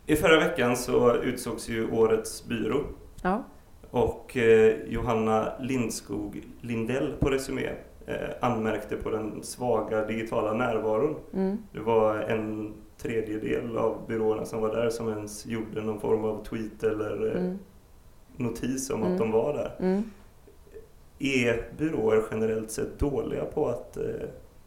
I 0.07 0.17
förra 0.17 0.41
veckan 0.41 0.77
så 0.77 1.15
utsågs 1.17 1.69
ju 1.69 1.91
årets 1.91 2.47
byrå 2.49 2.81
Ja, 3.23 3.45
och 3.91 4.37
eh, 4.37 4.77
Johanna 4.87 5.53
Lindskog 5.61 6.43
Lindell 6.61 7.13
på 7.21 7.31
Resumé 7.31 7.71
eh, 8.07 8.15
anmärkte 8.41 8.97
på 8.97 9.11
den 9.11 9.43
svaga 9.43 10.05
digitala 10.05 10.53
närvaron. 10.53 11.17
mm, 11.35 11.59
Det 11.73 11.81
var 11.81 12.17
en 12.17 12.75
tredjedel 12.99 13.77
av 13.77 14.07
byråerna 14.09 14.45
som 14.45 14.61
var 14.63 14.75
där 14.77 14.91
som 14.91 15.09
ens 15.09 15.47
gjorde 15.47 15.83
någon 15.83 16.01
form 16.01 16.25
av 16.25 16.45
tweet 16.45 16.83
eller 16.83 17.27
eh, 17.37 17.43
mm, 17.43 17.59
notis 18.37 18.91
om 18.91 19.01
Mm. 19.01 19.13
att 19.13 19.19
de 19.19 19.31
var 19.31 19.53
där. 19.55 19.73
mm. 19.79 20.03
Är 21.19 21.65
byråer 21.79 22.23
generellt 22.31 22.71
sett 22.71 22.99
dåliga 22.99 23.45
på 23.45 23.69
att 23.69 23.97
eh, 23.97 24.05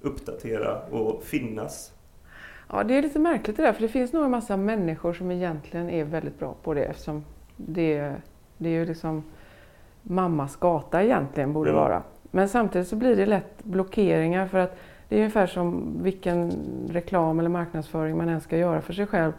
uppdatera 0.01 0.81
och 0.81 1.23
finnas? 1.23 1.91
Ja, 2.71 2.83
det 2.83 2.97
är 2.97 3.01
lite 3.01 3.19
märkligt 3.19 3.57
det 3.57 3.63
där, 3.63 3.73
för 3.73 3.81
det 3.81 3.87
finns 3.87 4.13
nog 4.13 4.25
en 4.25 4.31
massa 4.31 4.57
människor 4.57 5.13
som 5.13 5.31
egentligen 5.31 5.89
är 5.89 6.03
väldigt 6.03 6.39
bra 6.39 6.55
på 6.63 6.73
det 6.73 6.83
eftersom 6.83 7.23
det, 7.57 8.13
det 8.57 8.69
är 8.69 8.73
ju 8.73 8.85
liksom 8.85 9.23
mammas 10.01 10.55
gata 10.55 11.03
egentligen 11.03 11.53
borde 11.53 11.69
Mm. 11.69 11.81
vara. 11.81 12.01
Men 12.31 12.49
samtidigt 12.49 12.87
så 12.87 12.95
blir 12.95 13.15
det 13.15 13.25
lätt 13.25 13.63
blockeringar 13.63 14.47
för 14.47 14.57
att 14.57 14.77
det 15.09 15.15
är 15.15 15.19
ungefär 15.19 15.47
som 15.47 15.93
vilken 16.01 16.51
reklam 16.89 17.39
eller 17.39 17.49
marknadsföring 17.49 18.17
man 18.17 18.29
än 18.29 18.41
ska 18.41 18.57
göra 18.57 18.81
för 18.81 18.93
sig 18.93 19.07
själv 19.07 19.31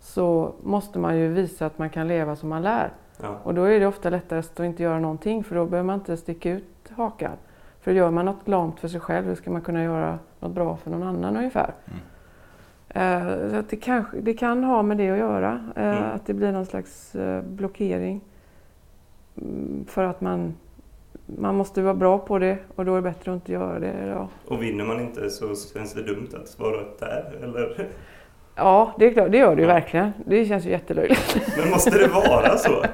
så 0.00 0.52
måste 0.62 0.98
man 0.98 1.16
ju 1.18 1.28
visa 1.28 1.66
att 1.66 1.78
man 1.78 1.90
kan 1.90 2.08
leva 2.08 2.36
som 2.36 2.48
man 2.48 2.62
lär. 2.62 2.90
Ja. 3.22 3.36
Och 3.42 3.54
då 3.54 3.62
är 3.64 3.80
det 3.80 3.86
ofta 3.86 4.10
lättast 4.10 4.60
att 4.60 4.66
inte 4.66 4.82
göra 4.82 4.98
någonting 4.98 5.44
för 5.44 5.54
då 5.54 5.66
behöver 5.66 5.86
man 5.86 5.94
inte 5.98 6.16
sticka 6.16 6.50
ut 6.50 6.92
hakan. 6.96 7.32
För 7.80 7.92
gör 7.92 8.10
man 8.10 8.24
något 8.24 8.48
lamt 8.48 8.80
för 8.80 8.88
sig 8.88 9.00
själv 9.00 9.28
då 9.28 9.34
ska 9.34 9.50
man 9.50 9.60
kunna 9.62 9.82
göra 9.84 10.18
något 10.40 10.52
bra 10.52 10.76
för 10.76 10.90
någon 10.90 11.02
annan 11.02 11.36
ungefär. 11.36 11.74
Eh, 11.86 11.92
så 13.50 13.56
att 13.56 13.68
det, 13.70 13.76
kanske, 13.76 14.16
det 14.20 14.34
kan 14.34 14.64
ha 14.64 14.82
med 14.82 14.96
det 14.96 15.10
att 15.10 15.18
göra. 15.18 15.60
eh, 15.76 15.82
Mm. 15.98 16.02
Att 16.14 16.26
det 16.26 16.34
blir 16.34 16.52
någon 16.52 16.66
slags 16.66 17.14
eh, 17.14 17.42
blockering. 17.42 18.20
Mm, 19.42 19.84
För 19.88 20.04
att 20.04 20.20
man, 20.20 20.54
man 21.26 21.54
måste 21.54 21.82
vara 21.82 21.94
bra 21.94 22.18
på 22.18 22.38
det 22.38 22.58
och 22.74 22.84
då 22.84 22.92
är 22.92 22.96
det 22.96 23.02
bättre 23.02 23.30
att 23.30 23.34
inte 23.34 23.52
göra 23.52 23.78
det. 23.78 24.06
Ja, 24.06 24.28
Och 24.46 24.62
vinner 24.62 24.84
man 24.84 25.00
inte 25.00 25.30
så 25.30 25.54
känns 25.74 25.94
det 25.94 26.02
dumt 26.02 26.28
att 26.34 26.58
vara 26.60 26.80
där, 27.00 27.38
eller? 27.42 27.88
ja 28.56 28.94
det 28.98 29.06
är 29.06 29.12
klart, 29.12 29.32
det 29.32 29.38
gör 29.38 29.56
det 29.56 29.62
ju 29.62 29.68
Ja. 29.68 29.74
verkligen. 29.74 30.12
Det 30.26 30.44
känns 30.44 30.64
ju 30.66 30.70
jättelöjligt. 30.70 31.36
Men 31.58 31.70
måste 31.70 31.98
det 31.98 32.08
vara 32.08 32.56
så? 32.58 32.84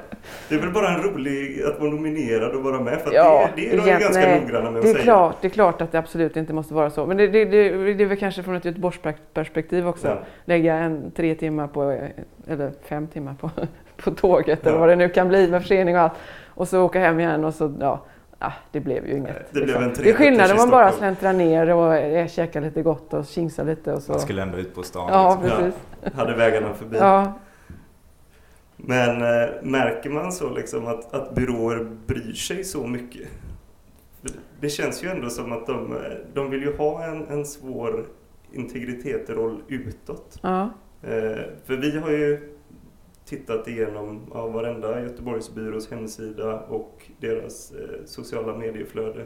Det 0.49 0.55
är 0.55 0.59
väl 0.59 0.71
bara 0.71 0.87
en 0.93 1.01
rolig 1.03 1.63
att 1.63 1.79
vara 1.79 1.89
nominerad 1.91 2.51
och 2.55 2.63
vara 2.63 2.79
med, 2.79 3.01
för 3.01 3.07
att 3.07 3.13
Ja, 3.15 3.49
det, 3.55 3.61
det 3.61 3.67
är 3.73 3.77
de 3.77 3.83
egent- 3.83 4.01
ganska 4.01 4.19
nej, 4.21 4.41
noggranna 4.41 4.71
med 4.71 4.77
att 4.77 4.83
Det 4.83 4.89
är, 4.89 4.93
säga. 4.93 5.03
klart, 5.03 5.35
det 5.41 5.47
är 5.47 5.49
klart 5.49 5.81
att 5.81 5.91
det 5.91 5.99
absolut 5.99 6.37
inte 6.37 6.53
måste 6.53 6.73
vara 6.73 6.89
så. 6.89 7.05
Men 7.05 7.17
det, 7.17 7.27
det, 7.27 7.45
det, 7.45 7.93
det 7.93 8.03
är 8.03 8.07
väl 8.07 8.17
kanske 8.17 8.43
från 8.43 8.55
ett 8.55 8.65
Göteborgsperspektiv 8.65 9.87
också. 9.87 10.07
Ja. 10.07 10.17
Lägga 10.45 10.75
en, 10.75 11.11
tre 11.15 11.35
timmar 11.35 11.67
på, 11.67 11.99
eller 12.47 12.71
fem 12.83 13.07
timmar 13.07 13.33
på, 13.41 13.49
på 14.03 14.11
tåget 14.11 14.59
Ja. 14.63 14.69
eller 14.69 14.79
vad 14.79 14.89
det 14.89 14.95
nu 14.95 15.09
kan 15.09 15.27
bli 15.27 15.47
med 15.47 15.61
försening 15.61 15.95
och 15.95 16.01
allt. 16.01 16.13
Och 16.47 16.67
så 16.67 16.81
åka 16.81 16.99
hem 16.99 17.19
igen 17.19 17.45
och 17.45 17.53
så, 17.53 17.73
ja, 17.79 18.01
ah, 18.39 18.51
det 18.71 18.79
blev 18.79 19.07
ju 19.07 19.11
inget. 19.17 19.23
Nej, 19.35 19.43
det 19.51 19.61
blev 19.61 19.75
en 19.83 19.93
det 20.03 20.09
är 20.09 20.13
skillnad 20.13 20.51
om 20.51 20.57
man 20.57 20.69
bara 20.69 20.91
släntrar 20.91 21.33
ner 21.33 21.69
och 21.69 21.95
eh, 21.95 22.27
käkar 22.27 22.61
lite 22.61 22.81
gott 22.81 23.13
och 23.13 23.25
kingsar 23.25 23.63
lite 23.65 23.93
och 23.93 24.01
så. 24.01 24.11
Man 24.11 24.21
skulle 24.21 24.41
ändå 24.41 24.57
ut 24.57 24.75
på 24.75 24.83
stan. 24.83 25.09
Ja, 25.11 25.39
liksom. 25.43 25.57
precis. 25.63 26.13
Hade 26.17 26.35
vägarna 26.35 26.73
förbi. 26.73 26.97
Ja, 26.99 27.33
Men 28.83 29.21
eh, 29.21 29.49
märker 29.63 30.09
man 30.09 30.31
så 30.31 30.49
liksom 30.49 30.87
att, 30.87 31.13
att 31.13 31.35
byråer 31.35 31.97
bryr 32.07 32.33
sig 32.33 32.63
så 32.63 32.87
mycket? 32.87 33.27
Det 34.61 34.69
känns 34.69 35.03
ju 35.03 35.09
ändå 35.09 35.29
som 35.29 35.51
att 35.51 35.67
de, 35.67 35.95
eh, 35.95 35.99
de 36.33 36.49
vill 36.49 36.61
ju 36.61 36.77
ha 36.77 37.03
en, 37.03 37.27
en 37.27 37.45
svår 37.45 38.05
integritetroll 38.51 39.61
utåt. 39.67 40.39
ja, 40.41 40.69
Eh, 41.01 41.43
för 41.65 41.75
vi 41.75 41.99
har 41.99 42.11
ju 42.11 42.55
tittat 43.25 43.67
igenom 43.67 44.21
ja, 44.33 44.47
varenda 44.47 45.01
Göteborgsbyrås 45.01 45.91
hemsida 45.91 46.59
och 46.59 47.11
deras 47.19 47.71
eh, 47.71 48.05
sociala 48.05 48.57
medieflöde. 48.57 49.25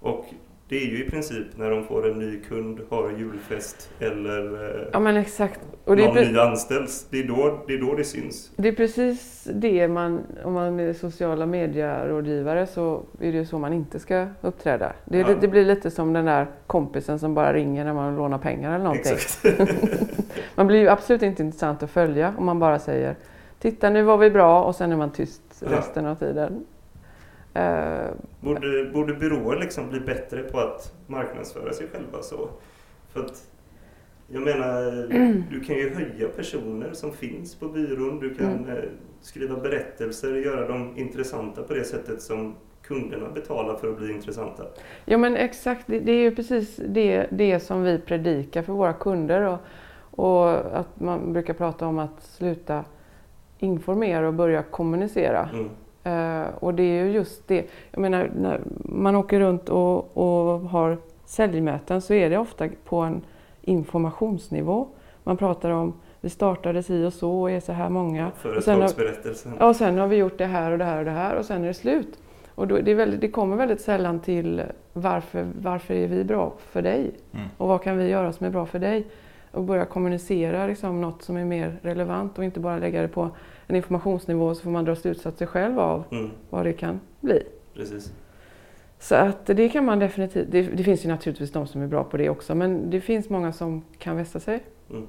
Och 0.00 0.26
det 0.72 0.78
är 0.78 0.86
ju 0.86 1.04
i 1.06 1.10
princip 1.10 1.46
när 1.56 1.70
de 1.70 1.84
får 1.84 2.10
en 2.10 2.18
ny 2.18 2.40
kund, 2.48 2.80
har 2.90 3.10
julfest 3.18 3.90
eller 4.00 4.64
eh, 4.80 4.86
ja 4.92 5.00
men 5.00 5.16
exakt. 5.16 5.60
Och 5.84 5.96
någon 5.98 6.14
ny 6.14 6.38
anställs. 6.38 7.06
Det 7.10 7.18
är, 7.20 7.28
då, 7.28 7.64
det 7.66 7.74
är 7.74 7.78
då 7.80 7.94
det 7.94 8.04
syns. 8.04 8.50
det 8.56 8.68
är 8.68 8.72
precis 8.72 9.48
det 9.54 9.88
man, 9.88 10.20
om 10.44 10.52
man 10.52 10.80
är 10.80 10.92
sociala 10.92 11.46
medierådgivare 11.46 12.66
så 12.66 13.02
är 13.20 13.32
det 13.32 13.38
ju 13.38 13.46
så 13.46 13.58
man 13.58 13.72
inte 13.72 13.98
ska 13.98 14.26
uppträda. 14.40 14.92
Det, 15.04 15.18
Ja. 15.18 15.34
det 15.40 15.48
blir 15.48 15.64
lite 15.64 15.90
som 15.90 16.12
den 16.12 16.24
där 16.24 16.46
kompisen 16.66 17.18
som 17.18 17.34
bara 17.34 17.52
ringer 17.52 17.84
när 17.84 17.94
man 17.94 18.16
lånar 18.16 18.38
pengar 18.38 18.74
eller 18.74 18.84
någonting. 18.84 19.16
Man 20.54 20.66
blir 20.66 20.78
ju 20.78 20.88
absolut 20.88 21.22
inte 21.22 21.42
intressant 21.42 21.82
att 21.82 21.90
följa 21.90 22.34
om 22.38 22.46
man 22.46 22.58
bara 22.58 22.78
säger 22.78 23.14
Titta 23.58 23.90
nu 23.90 24.02
var 24.02 24.16
vi 24.16 24.30
bra 24.30 24.64
och 24.64 24.74
sen 24.74 24.92
är 24.92 24.96
man 24.96 25.10
tyst 25.10 25.42
Ja. 25.60 25.76
resten 25.78 26.06
av 26.06 26.14
tiden. 26.14 26.66
Eh, 27.54 28.10
Borde, 28.40 28.84
borde 28.92 29.14
byråer 29.14 29.56
liksom 29.60 29.88
bli 29.90 30.00
bättre 30.00 30.42
på 30.42 30.60
att 30.60 30.92
marknadsföra 31.06 31.72
sig 31.72 31.86
själva 31.92 32.22
så? 32.22 32.48
För 33.12 33.20
att, 33.20 33.44
jag 34.28 34.42
menar, 34.42 35.06
du 35.50 35.60
kan 35.60 35.76
ju 35.76 35.94
höja 35.94 36.28
personer 36.36 36.92
som 36.92 37.12
finns 37.12 37.54
på 37.54 37.68
byrån. 37.68 38.18
Du 38.20 38.34
kan 38.34 38.46
Mm. 38.52 38.68
eh, 38.70 38.84
skriva 39.20 39.56
berättelser, 39.56 40.34
göra 40.34 40.68
dem 40.68 40.92
intressanta 40.96 41.62
på 41.62 41.74
det 41.74 41.84
sättet 41.84 42.22
som 42.22 42.54
kunderna 42.82 43.28
betalar 43.34 43.74
för 43.76 43.88
att 43.88 43.98
bli 43.98 44.12
intressanta. 44.12 44.62
Ja 45.04 45.18
men 45.18 45.36
exakt, 45.36 45.86
det, 45.86 45.98
det 46.00 46.12
är 46.12 46.22
ju 46.22 46.34
precis 46.34 46.80
det, 46.88 47.26
det 47.30 47.60
som 47.60 47.82
vi 47.82 47.98
predikar 47.98 48.62
för 48.62 48.72
våra 48.72 48.92
kunder. 48.92 49.42
Och, 49.42 49.58
och 50.10 50.50
att 50.78 51.00
man 51.00 51.32
brukar 51.32 51.54
prata 51.54 51.86
om 51.86 51.98
att 51.98 52.22
sluta 52.22 52.84
informera 53.58 54.26
och 54.28 54.34
börja 54.34 54.62
kommunicera. 54.62 55.48
Mm. 55.52 55.68
Eh, 56.04 56.44
och 56.58 56.74
det 56.74 56.82
är 56.82 57.04
ju 57.04 57.12
just 57.12 57.48
det, 57.48 57.66
jag 57.90 58.00
menar 58.00 58.30
när 58.36 58.60
man 58.84 59.16
åker 59.16 59.40
runt 59.40 59.68
och, 59.68 60.16
och 60.16 60.60
har 60.60 60.98
säljmöten 61.24 62.00
så 62.00 62.14
är 62.14 62.30
det 62.30 62.38
ofta 62.38 62.68
på 62.84 62.96
en 63.00 63.22
informationsnivå. 63.62 64.88
Man 65.24 65.36
pratar 65.36 65.70
om 65.70 65.92
vi 66.20 66.30
startade 66.30 66.82
si 66.82 67.04
och 67.04 67.12
så 67.12 67.40
och 67.40 67.50
är 67.50 67.60
så 67.60 67.72
här 67.72 67.88
många. 67.88 68.30
Företagsberättelsen. 68.30 69.52
ja, 69.58 69.68
och 69.68 69.76
sen 69.76 69.98
har 69.98 70.06
vi 70.06 70.16
gjort 70.16 70.38
det 70.38 70.46
här 70.46 70.70
och 70.70 70.78
det 70.78 70.84
här 70.84 70.98
och 70.98 71.04
det 71.04 71.10
här 71.10 71.36
och 71.36 71.44
sen 71.44 71.62
är 71.62 71.66
det 71.66 71.74
slut. 71.74 72.18
Och 72.54 72.68
då, 72.68 72.78
det, 72.78 72.94
väldigt, 72.94 73.20
det 73.20 73.28
kommer 73.28 73.56
väldigt 73.56 73.80
sällan 73.80 74.20
till 74.20 74.62
varför, 74.92 75.46
varför 75.60 75.94
är 75.94 76.06
vi 76.06 76.24
bra 76.24 76.52
för 76.70 76.82
dig? 76.82 77.10
Mm. 77.32 77.46
Och 77.56 77.68
vad 77.68 77.82
kan 77.82 77.98
vi 77.98 78.08
göra 78.08 78.32
som 78.32 78.46
är 78.46 78.50
bra 78.50 78.66
för 78.66 78.78
dig? 78.78 79.06
Och 79.50 79.62
börja 79.62 79.84
kommunicera 79.84 80.66
liksom, 80.66 81.00
något 81.00 81.22
som 81.22 81.36
är 81.36 81.44
mer 81.44 81.78
relevant 81.82 82.38
och 82.38 82.44
inte 82.44 82.60
bara 82.60 82.78
lägga 82.78 83.02
det 83.02 83.08
på 83.08 83.30
en 83.72 83.76
informationsnivå 83.76 84.54
så 84.54 84.62
får 84.62 84.70
man 84.70 84.84
dra 84.84 84.96
slutsatser 84.96 85.46
själv 85.46 85.78
av 85.80 86.04
Mm, 86.10 86.30
vad 86.50 86.64
det 86.66 86.72
kan 86.72 87.00
bli. 87.20 87.42
precis. 87.74 88.12
Så 88.98 89.14
att 89.14 89.46
det 89.46 89.68
kan 89.68 89.84
man 89.84 89.98
definitivt, 89.98 90.48
det, 90.52 90.62
det 90.62 90.84
finns 90.84 91.04
ju 91.04 91.08
naturligtvis 91.08 91.52
de 91.52 91.66
som 91.66 91.82
är 91.82 91.86
bra 91.86 92.04
på 92.04 92.16
det 92.16 92.30
också 92.30 92.54
men 92.54 92.90
det 92.90 93.00
finns 93.00 93.28
många 93.28 93.52
som 93.52 93.84
kan 93.98 94.16
vässa 94.16 94.40
sig. 94.40 94.62
Mm. 94.90 95.06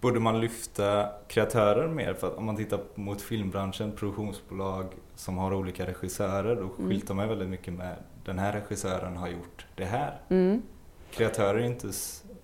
Borde 0.00 0.20
man 0.20 0.40
lyfta 0.40 1.08
kreatörer 1.28 1.88
mer? 1.88 2.14
För 2.14 2.26
att 2.26 2.36
om 2.36 2.44
man 2.44 2.56
tittar 2.56 2.80
mot 2.94 3.22
filmbranschen, 3.22 3.92
produktionsbolag 3.92 4.84
som 5.14 5.38
har 5.38 5.54
olika 5.54 5.86
regissörer, 5.86 6.56
då 6.56 6.62
Mm. 6.62 6.88
skyltar 6.88 7.14
man 7.14 7.28
väldigt 7.28 7.48
mycket 7.48 7.74
med 7.74 7.94
den 8.24 8.38
här 8.38 8.52
regissören 8.52 9.16
har 9.16 9.28
gjort 9.28 9.66
det 9.74 9.84
här. 9.84 10.14
Mm. 10.28 10.62
Kreatörer 11.10 11.58
är 11.58 11.64
inte 11.66 11.86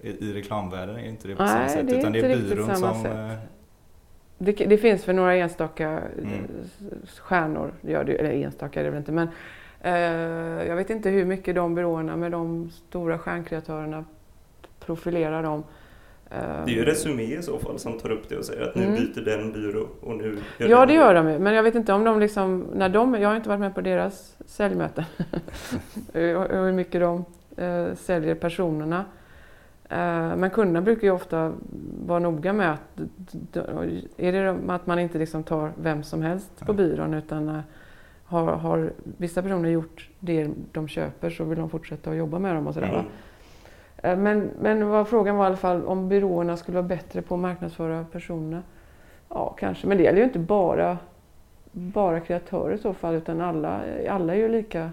i 0.00 0.08
i 0.08 0.32
reklamvärlden 0.32 0.96
är 0.96 1.08
inte 1.08 1.28
det 1.28 1.36
på 1.36 1.42
Nej, 1.42 1.50
samma 1.52 1.68
sätt 1.68 1.86
det 1.88 1.94
är 1.94 1.98
utan 1.98 2.12
det 2.12 2.18
inte 2.18 2.32
är 2.32 2.36
byrån 2.56 2.76
som... 2.76 3.02
sätt. 3.02 3.38
Eh, 4.42 4.44
Det, 4.44 4.52
det 4.66 4.78
finns 4.78 5.04
för 5.04 5.12
några 5.12 5.34
enstaka 5.34 5.88
Mm. 5.88 6.04
mm. 6.18 6.44
stjärnor, 7.18 7.72
gör 7.80 8.04
det, 8.04 8.12
eller 8.12 8.30
enstaka 8.30 8.80
är 8.80 8.84
det 8.84 8.90
väl 8.90 8.98
inte 8.98 9.12
men 9.12 9.28
eh, 9.80 10.66
jag 10.68 10.76
vet 10.76 10.90
inte 10.90 11.10
hur 11.10 11.24
mycket 11.24 11.54
de 11.54 11.74
byråerna 11.74 12.16
med 12.16 12.32
de 12.32 12.70
stora 12.70 13.18
stjärnkreatörerna 13.18 14.04
profilerar 14.86 15.42
dem. 15.42 15.64
Eh, 16.30 16.64
Det 16.64 16.70
är 16.72 16.74
ju 16.76 16.84
Resumé 16.84 17.22
i 17.38 17.42
så 17.42 17.58
fall 17.58 17.78
som 17.78 17.98
tar 17.98 18.10
upp 18.10 18.28
det 18.28 18.36
och 18.36 18.44
säger 18.44 18.62
att 18.62 18.74
nu 18.74 18.82
Mm. 18.84 18.94
byter 18.94 19.24
den 19.24 19.52
byrå 19.52 19.86
och 20.00 20.16
nu 20.16 20.38
gör 20.58 20.68
Ja 20.68 20.86
det 20.86 20.94
gör 20.94 21.14
de 21.14 21.30
ju, 21.30 21.38
men 21.38 21.54
jag 21.54 21.62
vet 21.62 21.74
inte 21.74 21.92
om 21.92 22.04
de 22.04 22.20
liksom, 22.20 22.66
när 22.74 22.88
de, 22.88 23.14
jag 23.14 23.28
har 23.28 23.36
inte 23.36 23.48
varit 23.48 23.60
med 23.60 23.74
på 23.74 23.80
deras 23.80 24.36
säljmöten, 24.46 25.04
hur 26.12 26.72
mycket 26.72 27.00
de 27.00 27.24
eh, 27.56 27.94
säljer 27.94 28.34
personerna. 28.34 29.04
Eh, 29.88 30.36
men 30.36 30.50
kunderna 30.50 30.82
brukar 30.82 31.02
ju 31.02 31.10
ofta 31.10 31.52
vara 32.06 32.18
noga 32.18 32.52
med 32.52 32.72
att, 32.72 33.00
är 34.16 34.32
det 34.32 34.44
de- 34.46 34.70
att 34.70 34.86
man 34.86 34.98
inte 34.98 35.18
liksom 35.18 35.42
tar 35.42 35.72
vem 35.82 36.02
som 36.02 36.22
helst 36.22 36.66
på 36.66 36.72
byrån 36.72 37.14
utan 37.14 37.48
eh, 37.48 37.60
har, 38.24 38.46
har 38.46 38.92
vissa 39.02 39.42
personer 39.42 39.70
gjort 39.70 40.08
det 40.20 40.50
de 40.72 40.88
köper 40.88 41.30
så 41.30 41.44
vill 41.44 41.58
de 41.58 41.70
fortsätta 41.70 42.10
att 42.10 42.16
jobba 42.16 42.38
med 42.38 42.54
dem 42.54 42.66
och 42.66 42.74
sådär. 42.74 42.88
Mm. 42.88 43.06
Eh, 43.96 44.16
Men, 44.18 44.50
men 44.60 44.88
vad 44.88 45.08
frågan 45.08 45.36
var 45.36 45.44
i 45.44 45.46
alla 45.46 45.56
fall 45.56 45.84
om 45.86 46.08
byråerna 46.08 46.56
skulle 46.56 46.74
vara 46.78 46.88
bättre 46.88 47.22
på 47.22 47.34
att 47.34 47.40
marknadsföra 47.40 48.04
personerna. 48.12 48.62
Ja, 49.28 49.54
kanske. 49.58 49.86
Men 49.86 49.96
det 49.96 50.02
gäller 50.04 50.18
ju 50.18 50.24
inte 50.24 50.38
bara, 50.38 50.98
bara 51.72 52.20
kreatörer 52.20 52.74
i 52.74 52.78
så 52.78 52.94
fall, 52.94 53.14
utan 53.14 53.40
alla, 53.40 53.80
alla 54.10 54.32
är 54.34 54.38
ju 54.38 54.48
lika, 54.48 54.90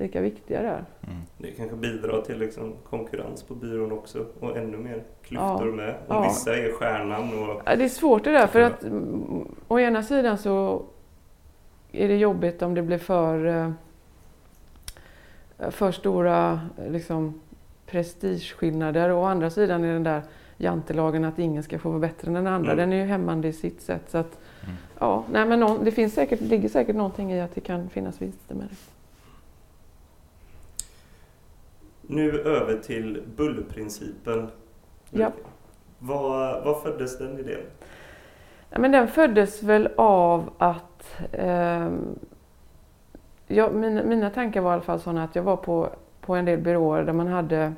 lika 0.00 0.20
viktiga 0.20 0.62
där. 0.62 0.84
Mm. 1.02 1.16
Det 1.38 1.50
kanske 1.50 1.76
bidrar 1.76 2.22
till 2.22 2.38
liksom 2.38 2.72
konkurrens 2.90 3.42
på 3.42 3.54
byrån 3.54 3.92
också 3.92 4.26
och 4.40 4.56
ännu 4.56 4.76
mer 4.76 5.02
klyftor 5.22 5.66
Ja. 5.68 5.74
med. 5.74 5.94
Om 6.08 6.16
Ja. 6.16 6.22
vissa 6.22 6.56
är 6.56 6.72
stjärnan 6.72 7.38
och 7.48 7.62
Ja, 7.66 7.76
Det 7.76 7.84
är 7.84 7.88
svårt 7.88 8.24
det 8.24 8.30
där, 8.32 8.46
för 8.46 8.60
att 8.60 8.82
mm, 8.82 9.48
å 9.68 9.78
ena 9.80 10.02
sidan 10.02 10.38
så 10.38 10.82
är 11.92 12.08
det 12.08 12.16
jobbigt 12.16 12.62
om 12.62 12.74
det 12.74 12.82
blir 12.82 12.98
för, 12.98 13.46
eh, 13.46 13.70
för 15.70 15.92
stora 15.92 16.60
liksom, 16.88 17.40
prestigeskillnader. 17.86 19.12
Å 19.12 19.24
andra 19.24 19.50
sidan 19.50 19.84
är 19.84 19.92
den 19.92 20.02
där 20.02 20.22
jantelagen 20.56 21.24
att 21.24 21.38
ingen 21.38 21.62
ska 21.62 21.78
få 21.78 21.88
vara 21.88 21.98
bättre 21.98 22.28
än 22.28 22.34
den 22.34 22.46
andra. 22.46 22.72
Mm. 22.72 22.90
Den 22.90 22.98
är 22.98 23.02
ju 23.04 23.10
hämmande 23.10 23.48
i 23.48 23.52
sitt 23.52 23.80
sätt. 23.82 24.02
Så 24.10 24.18
att, 24.18 24.38
Mm. 24.64 24.76
ja, 24.98 25.24
nej, 25.32 25.46
men 25.46 25.60
någon, 25.60 25.84
det 25.84 25.90
finns 25.90 26.14
säkert, 26.14 26.40
ligger 26.40 26.68
säkert 26.68 26.96
någonting 26.96 27.32
i 27.32 27.40
att 27.40 27.54
det 27.54 27.60
kan 27.60 27.88
finnas 27.88 28.22
vinster 28.22 28.54
med 28.54 28.64
det. 28.70 28.76
Nu 32.10 32.40
över 32.40 32.76
till 32.76 33.22
bullprincipen. 33.36 34.48
Ja. 35.10 35.32
Vad, 35.98 36.64
vad 36.64 36.82
föddes 36.82 37.18
den 37.18 37.38
idén? 37.38 37.60
Ja, 38.70 38.78
men 38.78 38.92
den 38.92 39.08
föddes 39.08 39.62
väl 39.62 39.88
av 39.96 40.50
att 40.58 41.20
ehm, 41.32 42.18
jag, 43.46 43.74
mina, 43.74 44.02
mina 44.02 44.30
tankar 44.30 44.60
var 44.60 44.70
i 44.70 44.74
alla 44.74 44.82
fall 44.82 45.00
sådana 45.00 45.24
att 45.24 45.36
jag 45.36 45.42
var 45.42 45.56
på, 45.56 45.90
på 46.20 46.34
en 46.34 46.44
del 46.44 46.58
byråer 46.58 47.04
där 47.04 47.12
man 47.12 47.26
hade 47.26 47.72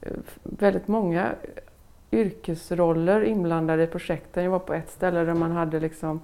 eh, 0.00 0.12
väldigt 0.42 0.88
många 0.88 1.28
yrkesroller 2.12 3.22
inblandade 3.24 3.82
i 3.82 3.86
projekten. 3.86 4.44
Jag 4.44 4.50
var 4.50 4.58
på 4.58 4.74
ett 4.74 4.90
ställe 4.90 5.24
där 5.24 5.34
man 5.34 5.50
hade 5.50 5.80
liksom 5.80 6.20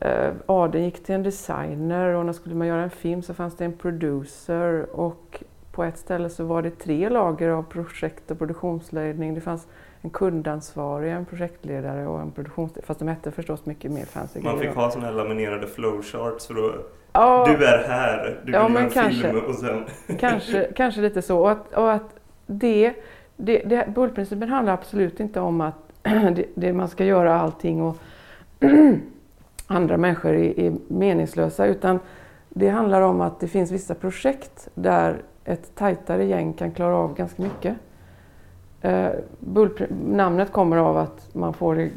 eh, 0.00 0.30
adeln 0.46 0.84
gick 0.84 1.04
till 1.04 1.14
en 1.14 1.22
designer 1.22 2.08
och 2.08 2.26
när 2.26 2.32
skulle 2.32 2.54
man 2.54 2.66
göra 2.66 2.82
en 2.82 2.90
film 2.90 3.22
så 3.22 3.34
fanns 3.34 3.56
det 3.56 3.64
en 3.64 3.72
producer 3.72 4.86
och 4.90 5.42
på 5.72 5.84
ett 5.84 5.98
ställe 5.98 6.28
så 6.28 6.44
var 6.44 6.62
det 6.62 6.70
tre 6.70 7.08
lager 7.08 7.48
av 7.48 7.62
projekt 7.62 8.30
och 8.30 8.38
produktionsledning. 8.38 9.34
Det 9.34 9.40
fanns 9.40 9.66
en 10.00 10.10
kundansvarig, 10.10 11.12
en 11.12 11.24
projektledare 11.24 12.06
och 12.06 12.20
en 12.20 12.30
produktions... 12.30 12.72
Fast 12.86 12.98
de 12.98 13.08
hette 13.08 13.30
förstås 13.30 13.66
mycket 13.66 13.90
mer 13.90 14.04
fancy 14.04 14.40
Man 14.40 14.58
fick 14.58 14.74
då. 14.74 14.80
ha 14.80 14.90
sådana 14.90 15.06
här 15.06 15.14
laminerade 15.14 15.66
flowcharts 15.66 16.46
för 16.46 16.54
att 16.54 16.74
Ja, 17.12 17.44
du 17.46 17.64
är 17.64 17.84
här, 17.88 18.24
du 18.40 18.44
vill 18.44 18.54
Ja, 18.54 18.60
göra 18.60 18.68
men 18.68 18.84
en 18.84 18.90
kanske. 18.90 19.22
film 19.30 19.44
och 19.48 19.54
sen... 19.54 19.84
kanske, 20.18 20.72
kanske 20.76 21.00
lite 21.00 21.22
så. 21.22 21.38
Och 21.38 21.50
att, 21.50 21.74
och 21.74 21.92
att 21.92 22.18
det, 22.46 22.94
det, 23.36 23.58
det, 23.58 23.94
bullprincipen 23.94 24.48
handlar 24.48 24.72
absolut 24.72 25.20
inte 25.20 25.40
om 25.40 25.60
att 25.60 25.74
det, 26.02 26.44
det 26.54 26.72
man 26.72 26.88
ska 26.88 27.04
göra 27.04 27.40
allting 27.40 27.82
och 27.82 27.96
andra 29.66 29.96
människor 29.96 30.32
är, 30.34 30.60
är 30.60 30.72
meningslösa. 30.88 31.66
Utan 31.66 31.98
det 32.48 32.68
handlar 32.68 33.00
om 33.02 33.20
att 33.20 33.40
det 33.40 33.48
finns 33.48 33.70
vissa 33.70 33.94
projekt 33.94 34.68
där 34.74 35.22
ett 35.44 35.74
tajtare 35.74 36.24
gäng 36.24 36.52
kan 36.52 36.70
klara 36.70 36.96
av 36.96 37.14
ganska 37.14 37.42
mycket. 37.42 37.76
Eh, 38.80 39.10
namnet 40.06 40.52
kommer 40.52 40.76
av 40.76 40.96
att 40.96 41.34
man 41.34 41.54
får 41.54 41.74
det 41.74 41.90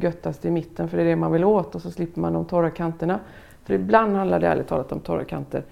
göttast 0.00 0.44
i 0.44 0.50
mitten 0.50 0.88
för 0.88 0.96
det 0.96 1.02
är 1.02 1.06
det 1.06 1.16
man 1.16 1.32
vill 1.32 1.44
åt 1.44 1.74
och 1.74 1.82
så 1.82 1.90
slipper 1.90 2.20
man 2.20 2.32
de 2.32 2.44
torra 2.44 2.70
kanterna. 2.70 3.20
För 3.64 3.74
ibland 3.74 4.16
handlar 4.16 4.40
det 4.40 4.48
ärligt 4.48 4.68
talat 4.68 4.92
om 4.92 5.00
torra 5.00 5.24
kanter. 5.24 5.62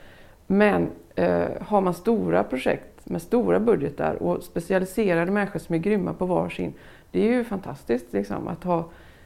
Men 0.46 0.88
eh, 1.14 1.44
har 1.60 1.80
man 1.80 1.94
stora 1.94 2.44
projekt 2.44 3.08
med 3.10 3.22
stora 3.22 3.60
budgetar 3.60 4.14
och 4.14 4.42
specialiserade 4.42 5.30
människor 5.30 5.58
som 5.58 5.74
är 5.74 5.78
grymma 5.78 6.12
på 6.12 6.26
var 6.26 6.48
sin. 6.48 6.74
Det 7.10 7.28
är 7.28 7.32
ju 7.32 7.44
fantastiskt 7.44 8.12
liksom, 8.12 8.48
att, 8.48 8.64
ha, 8.64 8.84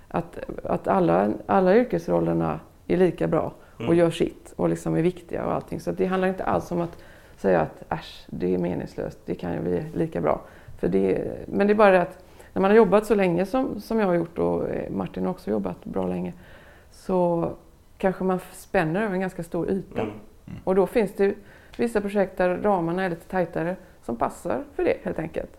att, 0.08 0.38
att 0.64 0.88
alla, 0.88 1.30
alla 1.46 1.76
yrkesrollerna 1.76 2.60
är 2.86 2.96
lika 2.96 3.28
bra 3.28 3.52
och 3.74 3.80
Mm. 3.80 3.96
gör 3.96 4.10
sitt 4.10 4.52
och 4.56 4.68
liksom 4.68 4.94
är 4.94 5.02
viktiga 5.02 5.44
och 5.44 5.52
allting. 5.52 5.80
Så 5.80 5.92
det 5.92 6.06
handlar 6.06 6.28
inte 6.28 6.44
alls 6.44 6.70
om 6.70 6.80
att 6.80 6.98
säga 7.36 7.60
att 7.60 7.92
äsch, 7.92 8.26
det 8.26 8.54
är 8.54 8.58
meningslöst, 8.58 9.18
det 9.24 9.34
kan 9.34 9.52
ju 9.52 9.60
bli 9.60 9.84
lika 9.94 10.20
bra. 10.20 10.40
För 10.78 10.88
det, 10.88 11.32
men 11.46 11.66
det 11.66 11.72
är 11.72 11.74
bara 11.74 11.90
det 11.90 12.02
att 12.02 12.24
när 12.52 12.62
man 12.62 12.70
har 12.70 12.76
jobbat 12.76 13.06
så 13.06 13.14
länge 13.14 13.46
som, 13.46 13.80
som 13.80 13.98
jag 13.98 14.06
har 14.06 14.14
gjort 14.14 14.38
och 14.38 14.68
eh, 14.68 14.90
Martin 14.90 15.24
har 15.24 15.30
också 15.30 15.50
jobbat 15.50 15.84
bra 15.84 16.06
länge 16.06 16.32
så 16.90 17.50
kanske 17.98 18.24
man 18.24 18.40
spänner 18.52 19.02
över 19.02 19.14
en 19.14 19.20
ganska 19.20 19.42
stor 19.42 19.70
yta. 19.70 20.00
Mm. 20.00 20.14
Och 20.64 20.74
då 20.74 20.86
finns 20.86 21.14
det 21.14 21.34
vissa 21.76 22.00
projekt 22.00 22.38
där 22.38 22.56
ramarna 22.56 23.04
är 23.04 23.10
lite 23.10 23.28
tajtare 23.28 23.76
som 24.02 24.16
passar 24.16 24.64
för 24.74 24.84
det 24.84 24.96
helt 25.02 25.18
enkelt. 25.18 25.50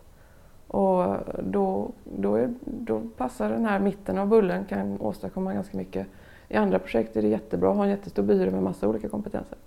Och 0.66 1.16
då, 1.42 1.90
då, 2.04 2.34
är, 2.34 2.54
då 2.60 3.00
passar 3.16 3.50
den 3.50 3.64
här 3.64 3.78
mitten 3.80 4.18
av 4.18 4.28
bullen 4.28 4.64
kan 4.64 5.00
åstadkomma 5.00 5.54
ganska 5.54 5.76
mycket. 5.76 6.06
I 6.48 6.56
andra 6.56 6.78
projekt 6.78 7.16
är 7.16 7.22
det 7.22 7.28
jättebra 7.28 7.70
att 7.70 7.76
ha 7.76 7.84
en 7.84 7.90
jättestor 7.90 8.22
byrå 8.22 8.50
med 8.50 8.62
massa 8.62 8.88
olika 8.88 9.08
kompetenser. 9.08 9.58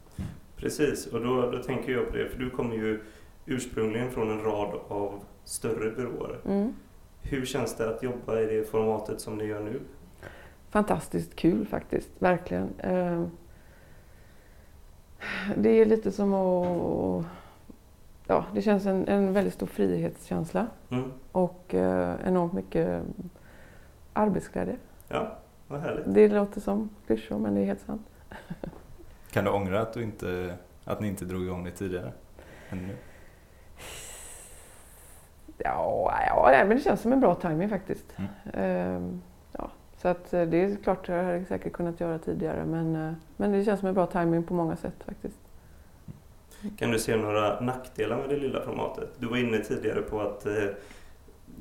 Precis, 0.61 1.07
och 1.07 1.21
då, 1.21 1.51
då 1.51 1.63
tänker 1.63 1.91
jag 1.91 2.09
på 2.09 2.17
det, 2.17 2.29
för 2.29 2.39
du 2.39 2.49
kommer 2.49 2.75
ju 2.75 3.01
ursprungligen 3.45 4.11
från 4.11 4.31
en 4.31 4.43
rad 4.43 4.79
av 4.87 5.23
större 5.43 5.91
byråer. 5.91 6.37
Mm. 6.45 6.73
Hur 7.21 7.45
känns 7.45 7.75
det 7.75 7.89
att 7.89 8.03
jobba 8.03 8.39
i 8.39 8.45
det 8.45 8.69
formatet 8.69 9.21
som 9.21 9.37
ni 9.37 9.45
gör 9.45 9.59
nu? 9.59 9.79
fantastiskt 10.69 11.35
kul 11.35 11.67
faktiskt, 11.67 12.09
verkligen. 12.19 12.69
Eh, 12.79 13.23
det 15.57 15.69
är 15.69 15.85
lite 15.85 16.11
som 16.11 16.33
att... 16.33 17.25
Ja, 18.27 18.45
det 18.53 18.61
känns 18.61 18.85
en, 18.85 19.07
en 19.07 19.33
väldigt 19.33 19.53
stor 19.53 19.67
frihetskänsla 19.67 20.67
Mm. 20.89 21.11
och 21.31 21.73
eh, 21.75 22.15
enormt 22.25 22.53
mycket 22.53 23.03
arbetsglädje. 24.13 24.75
Ja, 25.07 25.37
vad 25.67 25.79
härligt. 25.79 26.13
Det 26.13 26.27
låter 26.27 26.61
som 26.61 26.89
klyschor 27.05 27.39
men 27.39 27.55
det 27.55 27.61
är 27.61 27.65
helt 27.65 27.81
sant. 27.85 28.01
Kan 29.31 29.45
du 29.45 29.51
ångra 29.51 29.81
att, 29.81 29.93
du 29.93 30.03
inte, 30.03 30.57
att 30.85 30.99
ni 30.99 31.07
inte 31.07 31.25
drog 31.25 31.43
igång 31.43 31.63
det 31.63 31.71
tidigare? 31.71 32.11
Än 32.69 32.87
nu? 32.87 32.95
Ja, 35.57 36.13
ja 36.27 36.47
nej, 36.51 36.65
men 36.67 36.77
det 36.77 36.83
känns 36.83 37.01
som 37.01 37.13
en 37.13 37.19
bra 37.19 37.35
timing 37.35 37.69
faktiskt. 37.69 38.05
Mm. 38.15 38.29
Ehm, 38.53 39.21
ja, 39.51 39.71
så 39.97 40.07
att 40.07 40.33
eh, 40.33 40.45
det 40.45 40.57
är 40.57 40.75
klart 40.83 41.07
jag 41.07 41.23
hade 41.23 41.45
säkert 41.45 41.73
kunnat 41.73 41.99
göra 41.99 42.19
tidigare 42.19 42.65
men, 42.65 42.95
eh, 42.95 43.13
men 43.37 43.51
det 43.51 43.63
känns 43.63 43.79
som 43.79 43.89
en 43.89 43.93
bra 43.95 44.05
timing 44.05 44.43
på 44.43 44.53
många 44.53 44.75
sätt 44.75 45.03
faktiskt. 45.05 45.37
Kan 46.77 46.91
du 46.91 46.99
se 46.99 47.15
några 47.15 47.59
nackdelar 47.59 48.17
med 48.17 48.29
det 48.29 48.37
lilla 48.37 48.61
formatet? 48.61 49.09
Du 49.19 49.27
var 49.27 49.37
inne 49.37 49.57
tidigare 49.57 50.01
på 50.01 50.21
att 50.21 50.45
eh, 50.45 50.53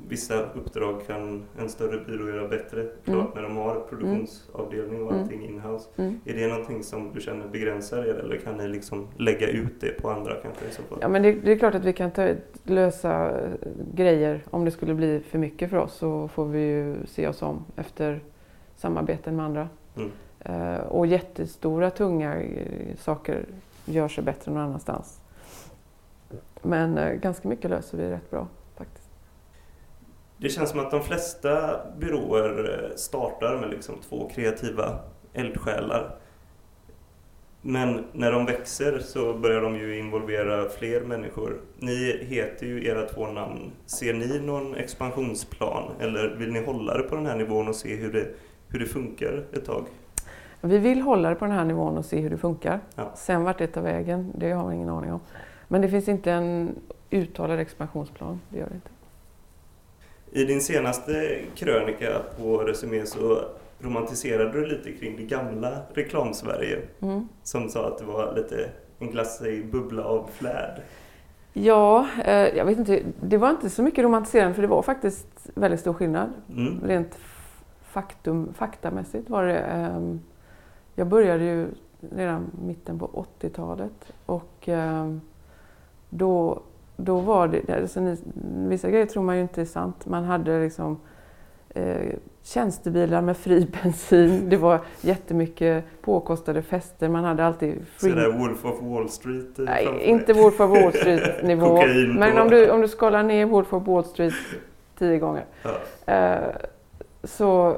vissa 0.07 0.41
uppdrag 0.43 1.07
kan 1.07 1.43
en 1.59 1.69
större 1.69 2.05
byrå 2.05 2.29
göra 2.29 2.47
bättre. 2.47 2.83
Klart 3.05 3.07
Mm. 3.07 3.27
när 3.35 3.41
de 3.41 3.57
har 3.57 3.79
produktionsavdelning 3.89 5.03
och 5.03 5.11
Mm. 5.11 5.23
allting 5.23 5.45
inhouse. 5.45 5.89
Mm. 5.95 6.19
Är 6.25 6.33
det 6.33 6.47
någonting 6.47 6.83
som 6.83 7.11
du 7.13 7.21
känner 7.21 7.47
begränsar 7.47 7.97
er 8.05 8.13
eller 8.13 8.37
kan 8.37 8.57
ni 8.57 8.67
liksom 8.67 9.07
lägga 9.17 9.47
ut 9.47 9.81
det 9.81 10.01
på 10.01 10.09
andra 10.09 10.33
kanske 10.35 10.65
i 10.65 10.71
så 10.71 10.81
fall? 10.83 10.97
Ja, 11.01 11.07
men 11.07 11.23
det, 11.23 11.31
det 11.31 11.51
är 11.51 11.57
klart 11.57 11.75
att 11.75 11.85
vi 11.85 11.93
kan 11.93 12.11
ta, 12.11 12.33
lösa 12.63 13.29
eh, 13.41 13.51
grejer. 13.93 14.43
Om 14.49 14.65
det 14.65 14.71
skulle 14.71 14.93
bli 14.93 15.19
för 15.19 15.37
mycket 15.39 15.69
för 15.69 15.77
oss 15.77 15.93
så 15.93 16.27
får 16.27 16.45
vi 16.45 16.59
ju 16.59 16.95
se 17.05 17.27
oss 17.27 17.41
om 17.41 17.65
efter 17.75 18.19
samarbeten 18.75 19.35
med 19.35 19.45
andra. 19.45 19.69
Mm. 19.97 20.11
Eh, 20.39 20.79
och 20.79 21.05
jättestora, 21.07 21.89
tunga 21.89 22.35
eh, 22.41 22.95
saker 22.97 23.45
gör 23.85 24.07
sig 24.07 24.23
bättre 24.23 24.51
någon 24.51 24.61
annanstans. 24.63 25.21
Men 26.61 26.97
eh, 26.97 27.13
ganska 27.13 27.47
mycket 27.47 27.69
löser 27.69 27.97
vi 27.97 28.09
rätt 28.09 28.29
bra. 28.31 28.47
Det 30.41 30.49
känns 30.49 30.69
som 30.69 30.79
att 30.79 30.91
de 30.91 31.03
flesta 31.03 31.79
byråer 31.99 32.83
eh, 32.89 32.95
startar 32.95 33.57
med 33.57 33.69
liksom 33.69 33.95
två 34.09 34.29
kreativa 34.35 34.99
eldsjälar. 35.33 36.15
Men 37.61 38.05
när 38.11 38.31
de 38.31 38.45
växer 38.45 38.99
så 38.99 39.33
börjar 39.33 39.61
de 39.61 39.75
ju 39.75 39.99
involvera 39.99 40.69
fler 40.69 41.01
människor. 41.01 41.61
Ni 41.79 42.25
heter 42.25 42.65
ju 42.65 42.87
era 42.87 43.05
två 43.05 43.27
namn. 43.27 43.71
Ser 43.85 44.13
ni 44.13 44.39
någon 44.39 44.75
expansionsplan 44.75 45.83
eller 45.99 46.35
vill 46.35 46.51
ni 46.51 46.65
hålla 46.65 46.97
det 46.97 47.03
på 47.03 47.15
den 47.15 47.25
här 47.25 47.35
nivån 47.35 47.67
och 47.67 47.75
se 47.75 47.95
hur 47.95 48.13
det, 48.13 48.27
hur 48.67 48.79
det 48.79 48.85
funkar 48.85 49.43
ett 49.53 49.65
tag? 49.65 49.85
Vi 50.61 50.77
vill 50.77 51.01
hålla 51.01 51.29
det 51.29 51.35
på 51.35 51.45
den 51.45 51.55
här 51.55 51.65
nivån 51.65 51.97
och 51.97 52.05
se 52.05 52.19
hur 52.19 52.29
det 52.29 52.37
funkar. 52.37 52.79
Ja. 52.95 53.11
Sen 53.15 53.43
vart 53.43 53.57
det 53.57 53.67
tar 53.67 53.81
vägen, 53.81 54.31
det 54.35 54.51
har 54.51 54.69
vi 54.69 54.75
ingen 54.75 54.89
aning 54.89 55.13
om. 55.13 55.19
Men 55.67 55.81
det 55.81 55.89
finns 55.89 56.07
inte 56.07 56.31
en 56.31 56.75
uttalad 57.09 57.59
expansionsplan, 57.59 58.41
det 58.49 58.59
gör 58.59 58.67
det 58.69 58.75
inte. 58.75 58.89
I 60.31 60.43
din 60.43 60.61
senaste 60.61 61.39
krönika 61.55 62.21
på 62.37 62.57
Resumé 62.57 63.05
så 63.05 63.41
romantiserade 63.79 64.51
du 64.51 64.65
lite 64.65 64.91
kring 64.91 65.17
det 65.17 65.23
gamla 65.23 65.81
reklamsverige. 65.93 66.79
Mm. 66.99 67.27
Som 67.43 67.69
sa 67.69 67.87
att 67.87 67.97
det 67.97 68.05
var 68.05 68.33
lite 68.35 68.69
en 68.99 69.11
glassig 69.11 69.71
bubbla 69.71 70.03
av 70.03 70.29
flärd. 70.33 70.81
Ja, 71.53 72.07
eh, 72.25 72.33
jag 72.57 72.65
vet 72.65 72.77
inte. 72.77 73.03
Det 73.21 73.37
var 73.37 73.49
inte 73.49 73.69
så 73.69 73.83
mycket 73.83 74.03
romantiserande 74.03 74.53
för 74.53 74.61
det 74.61 74.67
var 74.67 74.81
faktiskt 74.81 75.27
väldigt 75.55 75.79
stor 75.79 75.93
skillnad. 75.93 76.29
Mm. 76.49 76.79
Rent 76.83 77.17
faktum, 77.83 78.53
faktamässigt 78.53 79.29
var 79.29 79.43
det. 79.45 79.57
ehm, 79.59 80.19
jag 80.95 81.07
började 81.07 81.43
ju 81.43 81.67
redan 82.11 82.51
mitten 82.65 82.99
på 82.99 83.25
80-talet 83.41 84.13
och 84.25 84.67
ehm, 84.69 85.21
då, 86.09 86.61
då 86.97 87.19
var 87.19 87.47
det, 87.47 87.69
alltså 87.69 87.99
ni, 87.99 88.17
vissa 88.67 88.89
grejer 88.89 89.05
tror 89.05 89.23
man 89.23 89.35
ju 89.35 89.41
inte 89.41 89.61
är 89.61 89.65
sant. 89.65 90.05
Man 90.05 90.23
hade 90.23 90.59
liksom 90.59 90.99
eh, 91.69 92.13
tjänstebilar 92.43 93.21
med 93.21 93.37
fri 93.37 93.67
bensin. 93.83 94.49
Det 94.49 94.57
var 94.57 94.79
jättemycket 95.01 95.85
påkostade 96.01 96.61
fester. 96.61 97.09
Man 97.09 97.23
hade 97.23 97.45
alltid 97.45 97.87
free 97.87 98.11
Sådär 98.11 98.31
Wolf 98.39 98.65
of 98.65 98.81
Wall 98.81 99.09
Street. 99.09 99.57
Nej, 99.57 100.01
inte 100.03 100.33
Wolf 100.33 100.59
of 100.59 100.69
Wall 100.69 100.93
Street-nivå. 100.93 101.67
Kokain 101.67 102.13
Men 102.13 102.37
om 102.37 102.49
du, 102.49 102.71
om 102.71 102.81
du 102.81 102.87
skalar 102.87 103.23
ner 103.23 103.45
Wolf 103.45 103.73
of 103.73 103.87
Wall 103.87 104.03
Street 104.03 104.33
tio 104.97 105.17
gånger. 105.19 105.45
Ja. 105.63 106.13
Eh, 106.13 106.55
så 107.23 107.77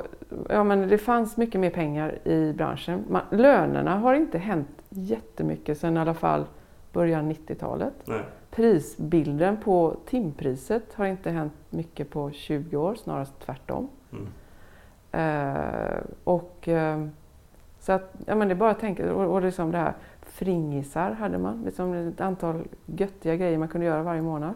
ja, 0.49 0.63
men 0.63 0.87
det 0.87 0.97
fanns 0.97 1.37
mycket 1.37 1.61
mer 1.61 1.69
pengar 1.69 2.27
i 2.27 2.53
branschen. 2.53 3.03
Man, 3.09 3.21
lönerna 3.31 3.97
har 3.97 4.13
inte 4.13 4.37
hänt 4.37 4.67
jättemycket 4.89 5.77
sedan 5.77 5.97
i 5.97 5.99
alla 5.99 6.13
fall 6.13 6.45
början 6.93 7.31
90-talet. 7.31 7.93
Nej. 8.05 8.23
Prisbilden 8.51 9.57
på 9.57 9.97
timpriset 10.05 10.93
har 10.93 11.05
inte 11.05 11.31
hänt 11.31 11.53
mycket 11.69 12.09
på 12.09 12.31
20 12.31 12.77
år, 12.77 12.95
snarast 12.95 13.39
tvärtom. 13.39 13.89
Mm. 14.11 14.27
Eh, 15.11 15.97
och 16.23 16.67
eh, 16.67 17.05
så 17.79 17.91
att, 17.91 18.15
ja 18.25 18.35
men 18.35 18.47
det 18.47 18.53
är 18.53 18.55
bara 18.55 18.71
att 18.71 18.79
tänka, 18.79 19.13
och, 19.13 19.33
och 19.33 19.41
liksom 19.41 19.71
det 19.71 19.77
här 19.77 19.93
fringisar 20.21 21.11
hade 21.11 21.37
man, 21.37 21.63
liksom 21.63 21.93
ett 21.93 22.21
antal 22.21 22.61
göttiga 22.85 23.35
grejer 23.35 23.57
man 23.57 23.67
kunde 23.67 23.87
göra 23.87 24.03
varje 24.03 24.21
månad. 24.21 24.53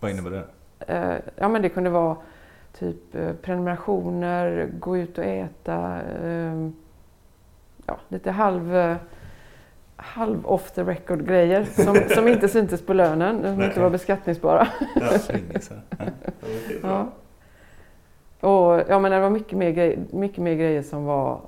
Vad 0.00 0.10
innebär 0.10 0.30
det? 0.30 0.44
Eh, 0.78 1.18
ja 1.36 1.48
men 1.48 1.62
det 1.62 1.68
kunde 1.68 1.90
vara 1.90 2.16
typ 2.78 3.14
eh, 3.14 3.32
prenumerationer, 3.32 4.70
gå 4.78 4.96
ut 4.96 5.18
och 5.18 5.24
äta, 5.24 6.02
eh, 6.02 6.68
ja 7.86 7.98
lite 8.08 8.30
halv, 8.30 8.76
eh, 8.76 8.96
halv 9.96 10.46
off 10.46 10.70
the 10.70 10.82
record 10.82 11.26
grejer 11.26 11.64
som, 11.64 11.96
som 12.14 12.28
inte 12.28 12.48
syntes 12.48 12.86
på 12.86 12.92
lönen, 12.92 13.42
som 13.42 13.62
inte 13.62 13.80
var 13.80 13.90
beskattningsbara. 13.90 14.68
Ja. 16.82 17.08
Och, 18.40 18.82
ja, 18.88 18.98
men 18.98 19.12
det 19.12 19.20
var 19.20 19.30
mycket 19.30 19.58
mer, 19.58 19.70
grej, 19.70 19.98
mycket 20.10 20.38
mer 20.38 20.54
grejer 20.54 20.82
som, 20.82 21.04
var, 21.04 21.40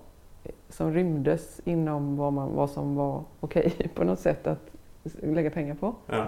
som 0.69 0.93
rymdes 0.93 1.61
inom 1.65 2.17
vad, 2.17 2.33
man, 2.33 2.55
vad 2.55 2.71
som 2.71 2.95
var 2.95 3.25
okej 3.41 3.73
på 3.95 4.05
något 4.05 4.21
sätt 4.21 4.47
att 4.47 4.71
lägga 5.23 5.51
pengar 5.51 5.75
på. 5.75 5.95
Ja. 6.07 6.27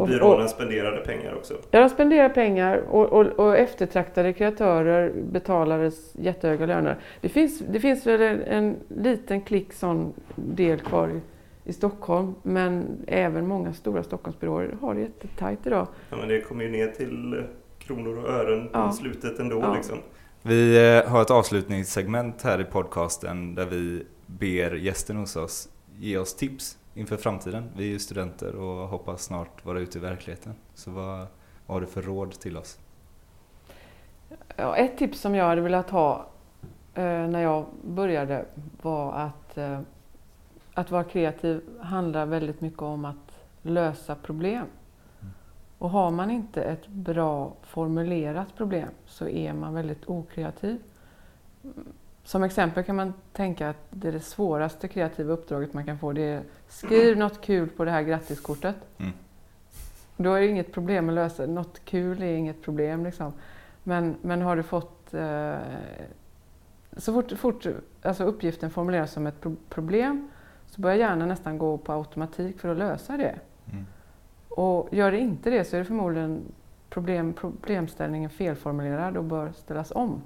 Och 0.00 0.08
byråerna 0.08 0.48
spenderade 0.48 0.96
pengar 1.00 1.34
också. 1.34 1.54
Ja, 1.70 1.80
de 1.80 1.88
spenderade 1.88 2.34
pengar 2.34 2.76
och, 2.90 3.12
och, 3.12 3.26
och 3.26 3.56
eftertraktade 3.56 4.32
kreatörer 4.32 5.12
betalades 5.32 6.14
jättehöga 6.18 6.66
löner. 6.66 6.96
Det 7.20 7.28
finns, 7.28 7.58
det 7.58 7.80
finns 7.80 8.06
väl 8.06 8.20
en, 8.22 8.42
en 8.42 8.76
liten 8.88 9.40
klick 9.40 9.72
sån 9.72 10.12
del 10.34 10.80
kvar 10.80 11.08
i, 11.08 11.20
i 11.70 11.72
Stockholm 11.72 12.34
men 12.42 12.86
även 13.06 13.46
många 13.46 13.72
stora 13.72 14.02
Stockholmsbyråer 14.02 14.76
har 14.80 14.94
det 14.94 15.00
jättetajt 15.00 15.66
idag. 15.66 15.86
Ja, 16.10 16.16
men 16.16 16.28
det 16.28 16.40
kommer 16.40 16.64
ju 16.64 16.70
ner 16.70 16.88
till 16.88 17.42
kronor 17.78 18.18
och 18.18 18.28
ören 18.30 18.68
på 18.68 18.78
Ja. 18.78 18.92
slutet 18.92 19.38
ändå. 19.38 19.60
Ja. 19.60 19.74
Liksom. 19.74 19.98
Vi 20.42 20.76
eh, 21.04 21.10
har 21.10 21.22
ett 21.22 21.30
avslutningssegment 21.30 22.42
här 22.42 22.60
i 22.60 22.64
podcasten 22.64 23.54
där 23.54 23.66
vi 23.66 24.02
ber 24.26 24.74
gästen 24.74 25.16
hos 25.16 25.36
oss 25.36 25.68
ge 25.98 26.18
oss 26.18 26.34
tips 26.34 26.78
inför 26.94 27.16
framtiden. 27.16 27.70
Vi 27.76 27.84
är 27.84 27.88
ju 27.88 27.98
studenter 27.98 28.54
och 28.54 28.88
hoppas 28.88 29.24
snart 29.24 29.64
vara 29.64 29.80
ute 29.80 29.98
i 29.98 30.00
verkligheten. 30.00 30.54
Så 30.74 30.90
vad, 30.90 31.18
vad 31.66 31.74
har 31.74 31.80
du 31.80 31.86
för 31.86 32.02
råd 32.02 32.32
till 32.32 32.56
oss? 32.56 32.78
Ja, 34.56 34.76
ett 34.76 34.98
tips 34.98 35.20
som 35.20 35.34
jag 35.34 35.44
hade 35.44 35.60
velat 35.60 35.90
ha 35.90 36.26
eh, 36.94 37.02
när 37.04 37.40
jag 37.40 37.66
började 37.84 38.44
var 38.82 39.12
att, 39.12 39.58
eh, 39.58 39.80
att 40.74 40.90
vara 40.90 41.04
kreativ 41.04 41.62
handlar 41.80 42.26
väldigt 42.26 42.60
mycket 42.60 42.82
om 42.82 43.04
att 43.04 43.44
lösa 43.62 44.14
problem. 44.14 44.66
Och 45.78 45.90
har 45.90 46.10
man 46.10 46.30
inte 46.30 46.62
ett 46.62 46.86
bra 46.86 47.52
formulerat 47.62 48.56
problem 48.56 48.88
så 49.06 49.28
är 49.28 49.52
man 49.52 49.74
väldigt 49.74 50.08
okreativ. 50.08 50.78
Som 52.24 52.42
exempel 52.42 52.84
kan 52.84 52.96
man 52.96 53.12
tänka 53.32 53.68
att 53.68 53.86
det, 53.90 54.08
är 54.08 54.12
det 54.12 54.20
svåraste 54.20 54.88
kreativa 54.88 55.32
uppdraget 55.32 55.74
man 55.74 55.84
kan 55.84 55.98
få 55.98 56.12
det 56.12 56.22
är 56.22 56.42
skriv 56.68 57.18
något 57.18 57.40
kul 57.40 57.68
på 57.68 57.84
det 57.84 57.90
här 57.90 58.02
grattiskortet. 58.02 58.76
Mm. 58.98 59.12
Då 60.16 60.32
är 60.32 60.40
det 60.40 60.46
inget 60.46 60.72
problem 60.72 61.08
att 61.08 61.14
lösa. 61.14 61.46
Något 61.46 61.84
kul 61.84 62.22
är 62.22 62.36
inget 62.36 62.62
problem. 62.62 63.04
Liksom. 63.04 63.32
Men, 63.82 64.16
men 64.22 64.42
har 64.42 64.56
du 64.56 64.62
fått... 64.62 65.14
Eh, 65.14 65.56
så 66.96 67.12
fort, 67.12 67.32
fort 67.32 67.66
alltså 68.02 68.24
uppgiften 68.24 68.70
formuleras 68.70 69.12
som 69.12 69.26
ett 69.26 69.40
pro- 69.40 69.56
problem 69.68 70.28
så 70.66 70.80
börjar 70.80 70.96
hjärnan 70.96 71.28
nästan 71.28 71.58
gå 71.58 71.78
på 71.78 71.92
automatik 71.92 72.60
för 72.60 72.68
att 72.68 72.78
lösa 72.78 73.16
det. 73.16 73.34
Mm. 73.72 73.86
Och 74.48 74.88
gör 74.92 75.10
det 75.12 75.18
inte 75.18 75.50
det 75.50 75.64
så 75.64 75.76
är 75.76 75.78
det 75.78 75.84
förmodligen 75.84 76.42
problem, 76.90 77.32
problemställningen 77.32 78.30
felformulerad 78.30 79.16
och 79.16 79.24
bör 79.24 79.52
ställas 79.52 79.92
om. 79.94 80.22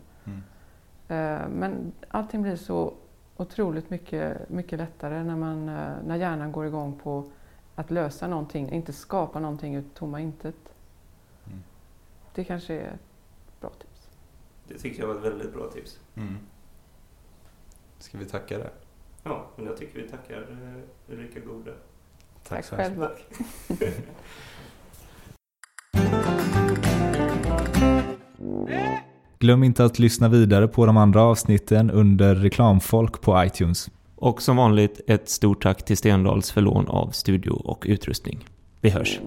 Eh, 1.08 1.48
men 1.48 1.92
allting 2.08 2.42
blir 2.42 2.56
så 2.56 2.94
otroligt 3.36 3.90
mycket, 3.90 4.48
mycket 4.48 4.78
lättare 4.78 5.24
när, 5.24 5.36
man, 5.36 5.68
eh, 5.68 5.92
när 6.06 6.16
hjärnan 6.16 6.52
går 6.52 6.66
igång 6.66 7.00
på 7.02 7.30
att 7.74 7.90
lösa 7.90 8.26
någonting, 8.26 8.72
inte 8.72 8.92
skapa 8.92 9.40
någonting 9.40 9.74
ur 9.74 9.84
tomma 9.94 10.20
intet. 10.20 10.74
Mm. 11.46 11.58
Det 12.34 12.44
kanske 12.44 12.74
är 12.74 12.86
ett 12.86 13.60
bra 13.60 13.70
tips. 13.70 14.08
Det 14.68 14.78
tycker 14.78 15.00
jag 15.00 15.08
var 15.08 15.14
ett 15.14 15.24
väldigt 15.24 15.52
bra 15.52 15.70
tips. 15.70 16.00
Mm. 16.14 16.38
Ska 17.98 18.18
vi 18.18 18.24
tacka 18.24 18.58
det? 18.58 18.70
Ja, 19.22 19.46
men 19.56 19.66
jag 19.66 19.76
tycker 19.76 20.02
vi 20.02 20.08
tackar 20.08 20.40
eh, 20.40 21.14
Ulrika 21.14 21.40
Gode. 21.40 21.74
Tack 22.42 22.64
så 22.64 22.76
hemskt 22.76 22.90
själva. 22.90 23.10
Glöm 29.40 29.64
inte 29.64 29.84
att 29.84 29.98
lyssna 29.98 30.28
vidare 30.28 30.68
på 30.68 30.86
de 30.86 30.96
andra 30.96 31.22
avsnitten 31.22 31.90
under 31.90 32.34
Reklamfolk 32.34 33.20
på 33.20 33.44
iTunes. 33.44 33.90
Och 34.16 34.42
som 34.42 34.56
vanligt 34.56 35.00
ett 35.06 35.28
stort 35.28 35.62
tack 35.62 35.84
till 35.84 35.96
Stendals 35.96 36.50
för 36.50 36.60
lån 36.60 36.88
av 36.88 37.10
studio 37.10 37.50
och 37.50 37.84
utrustning. 37.88 38.44
Vi 38.80 38.90
hörs! 38.90 39.20